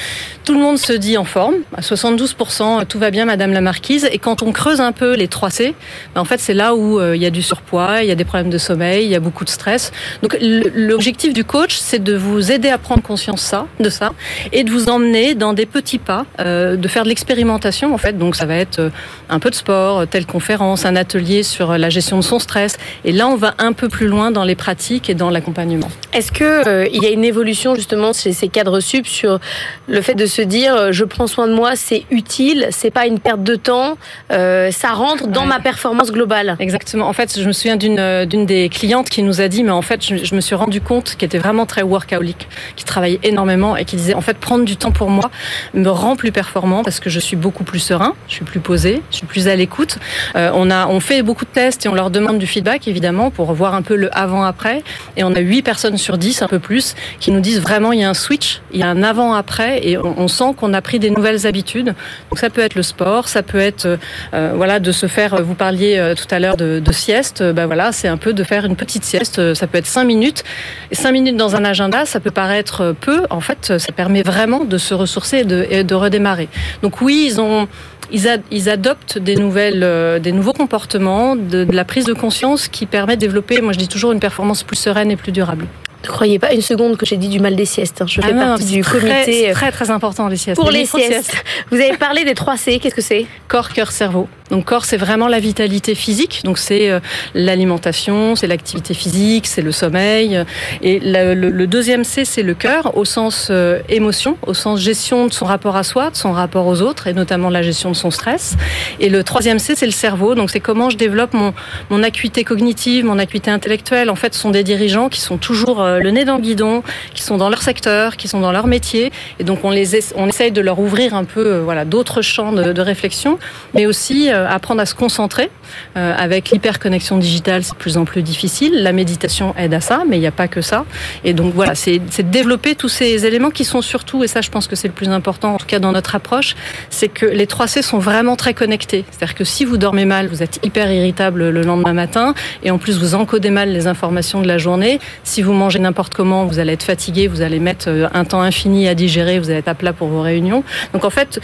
Tout 0.46 0.54
le 0.54 0.60
monde 0.60 0.78
se 0.78 0.94
dit 0.94 1.18
en 1.18 1.26
forme. 1.26 1.56
À 1.76 1.82
72%, 1.82 2.86
tout 2.86 3.00
va 3.00 3.12
bien, 3.12 3.26
Madame 3.26 3.52
la 3.52 3.62
Marquise. 3.62 4.08
Et 4.12 4.20
quand 4.20 4.42
on 4.42 4.52
creuse 4.54 4.80
un 4.80 4.94
peu 4.94 5.16
les 5.16 5.28
3 5.28 5.50
C, 5.50 5.76
ben, 6.16 6.22
en 6.22 6.26
fait, 6.26 6.40
c'est 6.40 6.54
là 6.54 6.76
où 6.76 7.00
euh, 7.00 7.16
il 7.16 7.22
y 7.22 7.26
a 7.26 7.30
du 7.30 7.42
surpoids, 7.42 8.04
il 8.04 8.08
y 8.08 8.12
a 8.12 8.16
des 8.16 8.26
problèmes 8.26 8.50
de 8.50 8.58
sommeil, 8.58 9.06
il 9.06 9.12
y 9.12 9.16
a 9.16 9.20
beaucoup 9.20 9.44
de 9.44 9.50
stress. 9.50 9.92
Donc 10.22 10.29
Donc 10.30 10.40
l'objectif 10.76 11.34
du 11.34 11.44
coach, 11.44 11.78
c'est 11.78 12.04
de 12.04 12.16
vous 12.16 12.52
aider 12.52 12.70
à 12.70 12.78
prendre 12.78 13.02
conscience 13.02 13.42
ça, 13.42 13.66
de 13.80 13.90
ça 13.90 14.12
et 14.52 14.64
de 14.64 14.70
vous 14.70 14.90
emmener 14.90 15.34
dans 15.34 15.54
des 15.54 15.66
petits 15.66 15.98
pas, 15.98 16.26
euh, 16.40 16.76
de 16.76 16.88
faire 16.88 17.04
de 17.04 17.10
l'expérimentation 17.10 17.94
en 17.96 17.98
fait. 17.98 18.16
Donc 18.18 18.36
ça 18.36 18.46
va 18.46 18.56
être 18.56 18.80
euh, 18.80 18.90
un 19.30 19.40
peu 19.40 19.50
de 19.50 19.56
sport, 19.56 20.06
telle 20.08 20.28
conférence, 20.28 20.86
un 20.86 20.96
atelier 20.96 21.42
sur 21.42 21.76
la 21.78 21.90
gestion 21.90 22.18
de 22.18 22.24
son 22.24 22.38
stress. 22.38 22.78
Et 23.06 23.12
là, 23.12 23.28
on 23.28 23.38
va 23.38 23.56
un 23.58 23.74
peu 23.74 23.90
plus 23.90 24.08
loin 24.08 24.30
dans 24.30 24.44
les 24.44 24.54
pratiques 24.54 25.10
et 25.10 25.16
dans 25.16 25.32
l'accompagnement. 25.32 25.90
Est-ce 26.14 26.32
que 26.32 26.68
euh, 26.68 26.88
il 26.94 27.02
y 27.02 27.08
a 27.08 27.10
une 27.10 27.26
évolution 27.26 27.74
justement 27.74 28.14
chez 28.14 28.34
ces 28.34 28.50
cadres 28.50 28.82
sup 28.82 29.08
sur 29.08 29.40
le 29.88 30.02
fait 30.02 30.16
de 30.16 30.28
se 30.28 30.44
dire 30.44 30.94
je 30.94 31.06
prends 31.06 31.28
soin 31.28 31.48
de 31.48 31.54
moi, 31.54 31.76
c'est 31.76 32.04
utile, 32.12 32.68
c'est 32.70 32.92
pas 32.92 33.08
une 33.08 33.20
perte 33.20 33.42
de 33.42 33.56
temps, 33.56 33.98
ça 34.30 34.90
rentre 34.94 35.28
dans 35.28 35.46
ma 35.46 35.60
performance 35.60 36.12
globale? 36.12 36.56
Exactement. 36.60 37.08
En 37.08 37.14
fait, 37.14 37.40
je 37.40 37.48
me 37.48 37.52
souviens 37.52 37.78
d'une 37.78 38.26
d'une 38.26 38.46
des 38.46 38.70
clientes 38.70 39.10
qui 39.10 39.24
nous 39.24 39.42
a 39.42 39.48
dit 39.48 39.64
mais 39.64 39.72
en 39.72 39.82
fait, 39.82 40.06
je, 40.06 40.19
je 40.24 40.36
me 40.36 40.42
suis 40.42 40.56
rendu 40.56 40.82
compte 40.82 41.16
qu'elle 41.16 41.28
était 41.28 41.38
vraiment 41.38 41.66
très 41.66 41.82
workaholic, 41.82 42.48
qui 42.76 42.86
travaillait 42.86 43.20
énormément 43.24 43.78
et 43.78 43.86
qui 43.86 43.96
disait 43.96 44.14
en 44.14 44.22
fait 44.22 44.38
prendre 44.38 44.66
du 44.66 44.78
temps 44.78 44.92
pour 44.92 45.10
moi 45.10 45.30
me 45.74 45.90
rend 45.90 46.16
plus 46.16 46.32
performant 46.32 46.84
parce 46.84 47.00
que 47.00 47.10
je 47.10 47.20
suis 47.20 47.36
beaucoup 47.36 47.64
plus 47.64 47.80
serein, 47.80 48.16
je 48.28 48.34
suis 48.34 48.46
plus 48.46 48.60
posé, 48.60 49.02
je 49.12 49.18
suis 49.18 49.26
plus 49.26 49.48
à 49.48 49.56
l'écoute. 49.56 49.98
Euh, 50.36 50.52
on 50.54 50.70
a 50.72 50.88
on 50.88 51.00
fait 51.00 51.22
beaucoup 51.24 51.46
de 51.46 51.50
tests 51.50 51.86
et 51.86 51.90
on 51.90 51.96
leur 51.96 52.10
demande 52.10 52.40
du 52.40 52.48
feedback 52.48 52.88
évidemment 52.88 53.32
pour 53.32 53.54
voir 53.54 53.74
un 53.74 53.82
peu 53.82 53.96
le 53.96 54.10
avant 54.18 54.44
après 54.44 54.84
et 55.18 55.24
on 55.24 55.34
a 55.34 55.40
8 55.40 55.62
personnes 55.62 55.98
sur 55.98 56.18
10 56.18 56.42
un 56.42 56.48
peu 56.48 56.60
plus 56.60 56.96
qui 57.20 57.32
nous 57.32 57.40
disent 57.40 57.62
vraiment 57.62 57.92
il 57.92 58.00
y 58.00 58.04
a 58.04 58.10
un 58.10 58.14
switch, 58.14 58.62
il 58.72 58.80
y 58.80 58.84
a 58.84 58.88
un 58.88 59.04
avant 59.04 59.34
après 59.34 59.88
et 59.88 59.98
on, 59.98 60.28
sent 60.28 60.54
qu'on 60.58 60.74
a 60.74 60.82
pris 60.82 61.00
des 61.00 61.10
nouvelles 61.10 61.48
habitudes. 61.48 61.94
Donc 62.30 62.40
ça 62.40 62.50
peut 62.50 62.62
être 62.62 62.76
le 62.76 62.84
sport, 62.84 63.28
ça 63.28 63.44
peut 63.44 63.60
être 63.60 63.98
euh, 64.34 64.54
voilà 64.56 64.80
de 64.80 64.92
se 64.92 65.08
faire 65.08 65.42
vous 65.42 65.56
parliez 65.56 65.98
euh, 65.98 66.16
tout 66.16 66.28
à 66.32 66.40
l'heure 66.40 66.58
de, 66.58 66.82
sieste, 66.92 67.44
ben 67.44 67.68
voilà, 67.68 67.92
c'est 67.92 68.08
un 68.08 68.18
peu 68.18 68.34
de 68.34 68.44
faire 68.44 68.66
une 68.66 68.76
petite 68.76 69.06
sieste, 69.06 69.54
ça 69.54 69.68
peut 69.68 69.78
être 69.78 69.86
5 69.86 70.09
minutes 70.10 70.44
et 70.92 70.96
5 70.96 71.12
minutes 71.12 71.38
dans 71.38 71.56
un 71.56 71.64
agenda, 71.64 72.06
ça 72.06 72.20
peut 72.20 72.32
paraître 72.32 72.96
peu, 73.00 73.24
en 73.30 73.40
fait, 73.40 73.78
ça 73.78 73.92
permet 73.94 74.24
vraiment 74.24 74.66
de 74.66 74.78
se 74.78 74.94
ressourcer 74.94 75.40
et 75.40 75.46
de, 75.46 75.66
et 75.70 75.84
de 75.84 75.96
redémarrer. 75.96 76.50
Donc 76.82 77.02
oui, 77.02 77.26
ils 77.30 77.40
ont 77.40 77.68
ils, 78.12 78.70
adoptent 78.70 79.18
des 79.18 79.36
nouvelles, 79.36 79.84
euh, 79.84 80.20
des 80.20 80.32
nouveaux 80.32 80.54
comportements, 80.54 81.36
de, 81.36 81.64
de, 81.64 81.76
la 81.76 81.86
prise 81.86 82.06
de 82.06 82.14
conscience 82.14 82.68
qui 82.68 82.86
permet 82.86 83.16
de 83.16 83.22
développer, 83.22 83.62
moi 83.62 83.74
je 83.74 83.78
dis 83.78 83.88
toujours, 83.88 84.12
une 84.12 84.20
performance 84.20 84.64
plus 84.64 84.78
sereine 84.78 85.12
et 85.12 85.16
plus 85.16 85.32
durable. 85.32 85.66
Ne 86.04 86.08
croyez 86.08 86.40
pas 86.40 86.54
une 86.54 86.62
seconde 86.62 86.96
que 86.96 87.06
j'ai 87.06 87.18
dit 87.18 87.28
du 87.28 87.40
mal 87.40 87.56
des 87.56 87.66
siestes. 87.66 88.02
Hein. 88.02 88.06
Je 88.08 88.22
fais 88.22 88.32
ah 88.34 88.56
partie 88.56 88.66
du 88.66 88.84
comité. 88.84 89.50
Euh, 89.50 89.54
très 89.54 89.72
très 89.72 89.92
important 89.92 90.28
les 90.30 90.38
siestes. 90.38 90.60
Pour 90.60 90.72
les, 90.72 90.86
siestes. 90.86 91.44
Vous 91.72 91.78
avez 91.78 91.98
parlé 91.98 92.24
des 92.24 92.34
3 92.34 92.56
C. 92.56 92.80
Qu'est-ce 92.80 92.96
que 92.96 93.02
c'est? 93.02 93.26
Corps, 93.50 93.70
cœur, 93.70 93.92
cerveau. 93.92 94.30
Donc 94.50 94.66
corps, 94.66 94.86
c'est 94.86 94.98
vraiment 94.98 95.28
la 95.28 95.40
vitalité 95.40 95.96
physique. 95.96 96.42
Donc 96.44 96.58
c'est 96.58 96.90
euh, 96.90 97.00
l'alimentation, 97.34 98.36
c'est 98.36 98.48
l'activité 98.48 98.94
physique, 98.94 99.46
c'est 99.48 99.62
le 99.62 99.72
sommeil. 99.72 100.44
Et 100.82 101.00
le, 101.02 101.66
deuxième 101.66 102.04
C, 102.04 102.26
c'est 102.26 102.42
le 102.42 102.56
cœur 102.56 102.98
au 102.98 103.06
sens 103.06 103.50
euh, 103.52 103.80
émotion, 103.90 104.38
au 104.48 104.54
sens 104.54 104.80
gestion 104.80 105.28
de 105.28 105.34
son 105.34 105.46
rapport 105.46 105.76
à 105.76 105.84
soi, 105.84 106.10
de 106.10 106.16
son 106.16 106.32
rapport 106.32 106.66
aux 106.66 106.82
autres, 106.82 107.08
et 107.08 107.14
notamment 107.14 107.50
la 107.50 107.62
gestion 107.62 107.92
de 107.92 107.96
son 107.96 108.12
stress. 108.12 108.56
Et 109.00 109.10
le 109.10 109.24
troisième 109.24 109.60
C, 109.60 109.76
c'est 109.76 109.86
le 109.86 109.92
cerveau. 109.92 110.34
Donc 110.34 110.50
c'est 110.50 110.60
comment 110.60 110.90
je 110.90 110.98
développe 110.98 111.34
mon, 111.34 111.54
mon 111.90 112.02
acuité 112.02 112.44
cognitive, 112.44 113.06
mon 113.06 113.20
acuité 113.20 113.52
intellectuelle. 113.52 114.10
En 114.10 114.16
fait, 114.16 114.34
ce 114.34 114.40
sont 114.40 114.52
des 114.52 114.64
dirigeants 114.64 115.10
qui 115.10 115.22
sont 115.22 115.38
toujours 115.38 115.82
euh, 115.82 116.00
le 116.00 116.10
nez 116.10 116.26
dans 116.26 116.38
le 116.38 116.42
guidon, 116.42 116.84
qui 117.14 117.22
sont 117.22 117.38
dans 117.38 117.50
leur 117.50 117.62
secteur, 117.62 118.18
qui 118.18 118.28
sont 118.28 118.40
dans 118.40 118.52
leur 118.52 118.66
métier. 118.66 119.12
Et 119.40 119.44
donc 119.44 119.64
on 119.64 119.70
les 119.70 119.90
on 120.16 120.28
essaye 120.28 120.52
de 120.52 120.62
leur 120.62 120.80
ouvrir 120.80 121.14
un 121.14 121.24
peu 121.24 121.58
voilà 121.60 121.86
d'autres 121.86 122.22
champs 122.22 122.52
de, 122.52 122.74
de 122.74 122.82
réflexion, 122.82 123.38
mais 123.74 123.86
aussi 123.86 124.30
apprendre 124.48 124.82
à 124.82 124.86
se 124.86 124.96
concentrer. 124.96 125.50
Euh, 125.98 126.14
avec 126.18 126.52
l'hyperconnexion 126.52 127.18
digitale, 127.18 127.64
c'est 127.64 127.74
de 127.74 127.78
plus 127.78 127.98
en 127.98 128.06
plus 128.06 128.22
difficile. 128.22 128.84
La 128.84 128.92
méditation 128.92 129.54
aide 129.58 129.74
à 129.74 129.82
ça, 129.82 130.04
mais 130.08 130.18
il 130.18 130.22
n'y 130.22 130.28
a 130.28 130.32
pas 130.32 130.48
que 130.48 130.62
ça. 130.62 130.86
Et 131.24 131.34
donc 131.34 131.54
voilà, 131.54 131.76
c'est 131.76 132.00
développer 132.24 132.76
tous 132.76 132.90
ces 132.90 133.26
éléments 133.26 133.50
qui 133.50 133.66
sont 133.66 133.82
surtout, 133.82 134.24
et 134.24 134.28
ça 134.28 134.42
je 134.42 134.50
pense 134.50 134.68
que 134.68 134.76
c'est 134.76 134.88
le 134.88 134.94
plus 134.94 135.10
important, 135.10 135.56
en 135.56 135.58
tout 135.58 135.66
cas 135.66 135.80
dans 135.80 135.92
notre 135.92 136.16
approche, 136.16 136.56
c'est 136.90 137.08
que 137.08 137.26
les 137.26 137.48
3 137.48 137.68
C 137.68 137.82
sont 137.82 138.00
vraiment 138.00 138.36
très 138.36 138.54
connectés. 138.54 139.06
C'est-à-dire 139.12 139.36
que 139.36 139.44
si 139.44 139.66
vous 139.66 139.78
dormez 139.78 140.06
mal, 140.06 140.28
vous 140.28 140.44
êtes 140.44 140.60
hyper 140.64 140.92
irritable 140.92 141.50
le 141.50 141.62
lendemain 141.62 141.94
matin, 141.94 142.34
et 142.64 142.72
en 142.72 142.78
plus 142.78 143.00
vous 143.00 143.16
encodez 143.16 143.50
mal 143.50 143.72
les 143.72 143.88
informations 143.88 144.42
de 144.42 144.48
la 144.48 144.58
journée. 144.58 145.00
Si 145.24 145.42
vous 145.42 145.54
mangez 145.54 145.80
n'importe 145.80 146.14
comment, 146.14 146.46
vous 146.46 146.60
allez 146.60 146.74
être 146.74 146.84
fatigué, 146.84 147.28
vous 147.28 147.42
allez 147.42 147.60
mettre 147.60 147.90
euh, 147.90 148.08
un 148.14 148.26
temps 148.26 148.42
infini 148.42 148.88
à 148.88 148.96
digérer, 148.96 149.40
vous 149.40 149.50
allez 149.50 149.60
être 149.60 149.68
à 149.68 149.76
plat 149.76 149.94
pour 149.94 150.08
vos 150.08 150.22
réunions. 150.22 150.64
Donc 150.94 151.06
en 151.06 151.10
fait, 151.10 151.40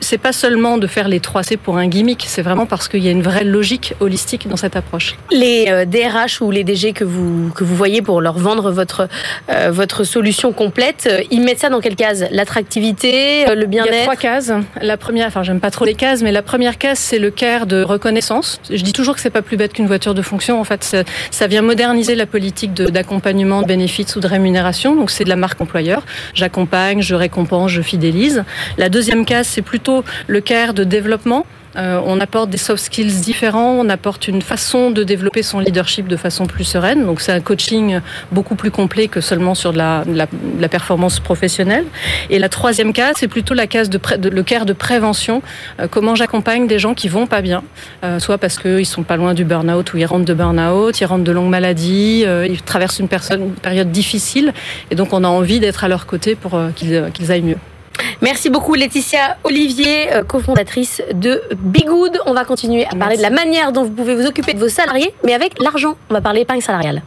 c'est 0.00 0.18
pas 0.18 0.32
seulement 0.32 0.78
de 0.78 0.86
faire 0.86 1.08
les 1.08 1.20
3 1.20 1.42
C 1.42 1.56
pour 1.56 1.76
un 1.76 1.88
gimmick, 1.88 2.11
c'est 2.20 2.42
vraiment 2.42 2.66
parce 2.66 2.88
qu'il 2.88 3.02
y 3.02 3.08
a 3.08 3.10
une 3.10 3.22
vraie 3.22 3.44
logique 3.44 3.94
holistique 4.00 4.48
dans 4.48 4.56
cette 4.56 4.76
approche. 4.76 5.16
Les 5.30 5.64
DRH 5.86 6.40
euh, 6.40 6.44
ou 6.44 6.50
les 6.50 6.64
DG 6.64 6.92
que 6.92 7.04
vous, 7.04 7.50
que 7.54 7.64
vous 7.64 7.76
voyez 7.76 8.02
pour 8.02 8.20
leur 8.20 8.38
vendre 8.38 8.70
votre, 8.70 9.08
euh, 9.50 9.70
votre 9.70 10.04
solution 10.04 10.52
complète, 10.52 11.08
euh, 11.10 11.22
ils 11.30 11.40
mettent 11.40 11.60
ça 11.60 11.68
dans 11.68 11.80
quelle 11.80 11.96
case? 11.96 12.26
L'attractivité, 12.30 13.46
le 13.54 13.66
bien-être 13.66 13.92
Il 13.92 13.96
y 13.96 14.00
a 14.00 14.02
trois 14.02 14.16
cases. 14.16 14.52
La 14.80 14.96
première, 14.96 15.26
enfin 15.26 15.42
j'aime 15.42 15.60
pas 15.60 15.70
trop 15.70 15.84
les 15.84 15.94
cases, 15.94 16.22
mais 16.22 16.32
la 16.32 16.42
première 16.42 16.78
case 16.78 16.98
c'est 16.98 17.18
le 17.18 17.30
care 17.30 17.66
de 17.66 17.82
reconnaissance. 17.82 18.60
Je 18.70 18.82
dis 18.82 18.92
toujours 18.92 19.14
que 19.14 19.20
c'est 19.20 19.30
pas 19.30 19.42
plus 19.42 19.56
bête 19.56 19.72
qu'une 19.72 19.86
voiture 19.86 20.14
de 20.14 20.22
fonction. 20.22 20.60
En 20.60 20.64
fait, 20.64 20.84
ça, 20.84 21.04
ça 21.30 21.46
vient 21.46 21.62
moderniser 21.62 22.14
la 22.14 22.26
politique 22.26 22.74
d'accompagnement 22.74 23.62
de, 23.62 23.66
bénéfices 23.66 24.16
ou 24.16 24.20
de 24.20 24.26
rémunération. 24.26 24.94
Donc 24.96 25.10
c'est 25.10 25.24
de 25.24 25.28
la 25.28 25.36
marque 25.36 25.60
employeur. 25.60 26.04
J'accompagne, 26.34 27.02
je 27.02 27.14
récompense, 27.14 27.70
je 27.70 27.82
fidélise. 27.82 28.44
La 28.78 28.88
deuxième 28.88 29.24
case 29.24 29.46
c'est 29.46 29.62
plutôt 29.62 30.04
le 30.26 30.40
care 30.40 30.74
de 30.74 30.84
développement. 30.84 31.46
Euh, 31.76 32.00
on 32.04 32.20
apporte 32.20 32.50
des 32.50 32.58
soft 32.58 32.84
skills 32.84 33.20
différents, 33.20 33.72
on 33.72 33.88
apporte 33.88 34.28
une 34.28 34.42
façon 34.42 34.90
de 34.90 35.02
développer 35.02 35.42
son 35.42 35.60
leadership 35.60 36.06
de 36.06 36.16
façon 36.16 36.46
plus 36.46 36.64
sereine. 36.64 37.06
Donc 37.06 37.20
c'est 37.20 37.32
un 37.32 37.40
coaching 37.40 38.00
beaucoup 38.30 38.54
plus 38.54 38.70
complet 38.70 39.08
que 39.08 39.20
seulement 39.20 39.54
sur 39.54 39.72
de 39.72 39.78
la, 39.78 40.04
la, 40.06 40.68
performance 40.68 41.20
professionnelle. 41.20 41.84
Et 42.30 42.38
la 42.38 42.48
troisième 42.48 42.92
case, 42.92 43.16
c'est 43.18 43.28
plutôt 43.28 43.54
la 43.54 43.66
case 43.66 43.90
de, 43.90 44.00
le 44.28 44.42
care 44.42 44.66
de 44.66 44.72
prévention. 44.72 45.42
Euh, 45.80 45.88
comment 45.90 46.14
j'accompagne 46.14 46.66
des 46.66 46.78
gens 46.78 46.94
qui 46.94 47.08
vont 47.08 47.26
pas 47.26 47.42
bien, 47.42 47.62
euh, 48.04 48.18
soit 48.18 48.38
parce 48.38 48.58
qu'ils 48.58 48.86
sont 48.86 49.02
pas 49.02 49.16
loin 49.16 49.34
du 49.34 49.44
burn-out 49.44 49.92
ou 49.92 49.98
ils 49.98 50.06
rentrent 50.06 50.24
de 50.24 50.34
burn-out, 50.34 51.00
ils 51.00 51.04
rentrent 51.04 51.24
de 51.24 51.32
longues 51.32 51.50
maladies, 51.50 52.24
ils 52.48 52.62
traversent 52.62 52.98
une, 52.98 53.08
personne, 53.08 53.42
une 53.42 53.54
période 53.54 53.90
difficile, 53.90 54.52
et 54.90 54.94
donc 54.94 55.12
on 55.12 55.24
a 55.24 55.28
envie 55.28 55.60
d'être 55.60 55.84
à 55.84 55.88
leur 55.88 56.06
côté 56.06 56.34
pour 56.34 56.58
qu'ils 56.74 57.32
aillent 57.32 57.42
mieux. 57.42 57.71
Merci 58.20 58.50
beaucoup 58.50 58.74
Laetitia 58.74 59.36
Olivier, 59.44 60.12
euh, 60.12 60.24
cofondatrice 60.24 61.02
de 61.12 61.42
Bigood. 61.56 62.18
On 62.26 62.34
va 62.34 62.44
continuer 62.44 62.86
à 62.86 62.94
parler 62.94 63.16
de 63.16 63.22
la 63.22 63.30
manière 63.30 63.72
dont 63.72 63.84
vous 63.84 63.90
pouvez 63.90 64.14
vous 64.14 64.26
occuper 64.26 64.54
de 64.54 64.60
vos 64.60 64.68
salariés, 64.68 65.14
mais 65.24 65.34
avec 65.34 65.60
l'argent. 65.60 65.96
On 66.10 66.14
va 66.14 66.20
parler 66.20 66.42
épargne 66.42 66.60
salariale. 66.60 67.02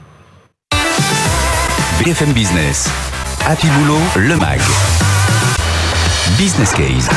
BFM 2.03 2.33
Business, 2.33 2.89
Happy 3.47 3.67
Boulot, 3.67 3.99
le 4.17 4.35
MAG. 4.35 4.59
Business 6.37 6.73
Case 6.73 7.09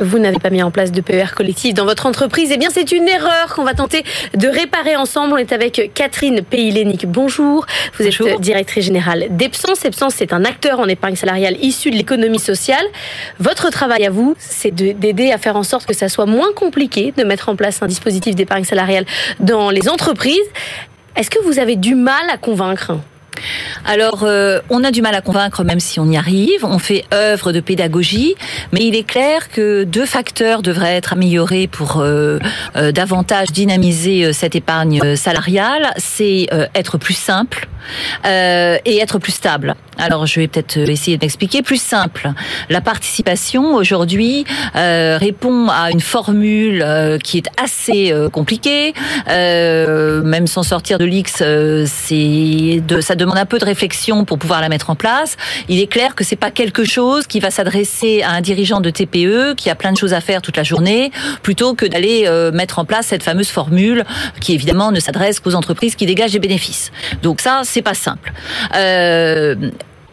vous 0.00 0.18
n'avez 0.18 0.38
pas 0.38 0.50
mis 0.50 0.62
en 0.62 0.70
place 0.70 0.92
de 0.92 1.00
PER 1.00 1.34
collectif 1.34 1.74
dans 1.74 1.84
votre 1.84 2.06
entreprise, 2.06 2.50
eh 2.52 2.56
bien 2.56 2.68
c'est 2.70 2.92
une 2.92 3.08
erreur 3.08 3.54
qu'on 3.54 3.64
va 3.64 3.74
tenter 3.74 4.04
de 4.34 4.48
réparer 4.48 4.96
ensemble. 4.96 5.34
On 5.34 5.36
est 5.36 5.52
avec 5.52 5.90
Catherine 5.94 6.42
Paylénic. 6.42 7.06
Bonjour. 7.06 7.66
Vous 7.98 8.06
êtes 8.06 8.40
directrice 8.40 8.84
générale 8.84 9.26
d'Epsens. 9.30 9.84
Epsens, 9.84 10.10
c'est 10.14 10.32
un 10.32 10.44
acteur 10.44 10.80
en 10.80 10.86
épargne 10.86 11.16
salariale 11.16 11.56
issu 11.62 11.90
de 11.90 11.96
l'économie 11.96 12.38
sociale. 12.38 12.84
Votre 13.38 13.70
travail 13.70 14.04
à 14.06 14.10
vous, 14.10 14.34
c'est 14.38 14.70
d'aider 14.70 15.32
à 15.32 15.38
faire 15.38 15.56
en 15.56 15.62
sorte 15.62 15.86
que 15.86 15.94
ça 15.94 16.08
soit 16.08 16.26
moins 16.26 16.52
compliqué 16.54 17.12
de 17.16 17.24
mettre 17.24 17.48
en 17.48 17.56
place 17.56 17.82
un 17.82 17.86
dispositif 17.86 18.34
d'épargne 18.34 18.64
salariale 18.64 19.06
dans 19.40 19.70
les 19.70 19.88
entreprises. 19.88 20.36
Est-ce 21.16 21.30
que 21.30 21.42
vous 21.42 21.58
avez 21.58 21.76
du 21.76 21.94
mal 21.94 22.28
à 22.30 22.36
convaincre? 22.36 22.92
Alors, 23.84 24.24
euh, 24.24 24.60
on 24.70 24.84
a 24.84 24.90
du 24.90 25.02
mal 25.02 25.14
à 25.14 25.20
convaincre, 25.20 25.64
même 25.64 25.80
si 25.80 26.00
on 26.00 26.06
y 26.06 26.16
arrive. 26.16 26.64
On 26.64 26.78
fait 26.78 27.04
œuvre 27.12 27.52
de 27.52 27.60
pédagogie, 27.60 28.34
mais 28.72 28.80
il 28.84 28.94
est 28.94 29.06
clair 29.06 29.50
que 29.50 29.84
deux 29.84 30.06
facteurs 30.06 30.62
devraient 30.62 30.96
être 30.96 31.12
améliorés 31.12 31.66
pour 31.66 32.00
euh, 32.00 32.38
euh, 32.76 32.92
davantage 32.92 33.48
dynamiser 33.52 34.32
cette 34.32 34.56
épargne 34.56 35.16
salariale. 35.16 35.92
C'est 35.96 36.48
être 36.74 36.98
plus 36.98 37.16
simple 37.16 37.68
et 38.24 38.98
être 38.98 39.18
plus 39.18 39.32
stable. 39.32 39.76
Alors, 39.98 40.26
je 40.26 40.40
vais 40.40 40.48
peut-être 40.48 40.76
essayer 40.76 41.16
de 41.16 41.24
m'expliquer. 41.24 41.62
Plus 41.62 41.80
simple. 41.80 42.30
La 42.68 42.80
participation 42.80 43.74
aujourd'hui 43.74 44.44
répond 44.74 45.68
à 45.68 45.90
une 45.90 46.00
formule 46.00 46.84
qui 47.22 47.38
est 47.38 47.48
assez 47.62 48.12
compliquée. 48.32 48.92
même 49.28 50.46
sans 50.46 50.62
sortir 50.62 50.98
de 50.98 51.04
l'X, 51.04 51.42
c'est 51.86 52.82
de 52.86 53.00
ça 53.00 53.14
demande 53.14 53.25
un 53.34 53.46
peu 53.46 53.58
de 53.58 53.64
réflexion 53.64 54.24
pour 54.24 54.38
pouvoir 54.38 54.60
la 54.60 54.68
mettre 54.68 54.90
en 54.90 54.94
place. 54.94 55.36
Il 55.68 55.80
est 55.80 55.86
clair 55.86 56.14
que 56.14 56.24
c'est 56.24 56.36
pas 56.36 56.50
quelque 56.50 56.84
chose 56.84 57.26
qui 57.26 57.40
va 57.40 57.50
s'adresser 57.50 58.22
à 58.22 58.30
un 58.30 58.40
dirigeant 58.40 58.80
de 58.80 58.90
TPE 58.90 59.54
qui 59.56 59.70
a 59.70 59.74
plein 59.74 59.92
de 59.92 59.96
choses 59.96 60.12
à 60.12 60.20
faire 60.20 60.42
toute 60.42 60.56
la 60.56 60.62
journée, 60.62 61.10
plutôt 61.42 61.74
que 61.74 61.86
d'aller 61.86 62.24
euh, 62.26 62.52
mettre 62.52 62.78
en 62.78 62.84
place 62.84 63.06
cette 63.06 63.22
fameuse 63.22 63.48
formule 63.48 64.04
qui 64.40 64.54
évidemment 64.54 64.92
ne 64.92 65.00
s'adresse 65.00 65.40
qu'aux 65.40 65.54
entreprises 65.54 65.96
qui 65.96 66.06
dégagent 66.06 66.32
des 66.32 66.38
bénéfices. 66.38 66.92
Donc 67.22 67.40
ça, 67.40 67.62
c'est 67.64 67.82
pas 67.82 67.94
simple. 67.94 68.32
Euh, 68.74 69.54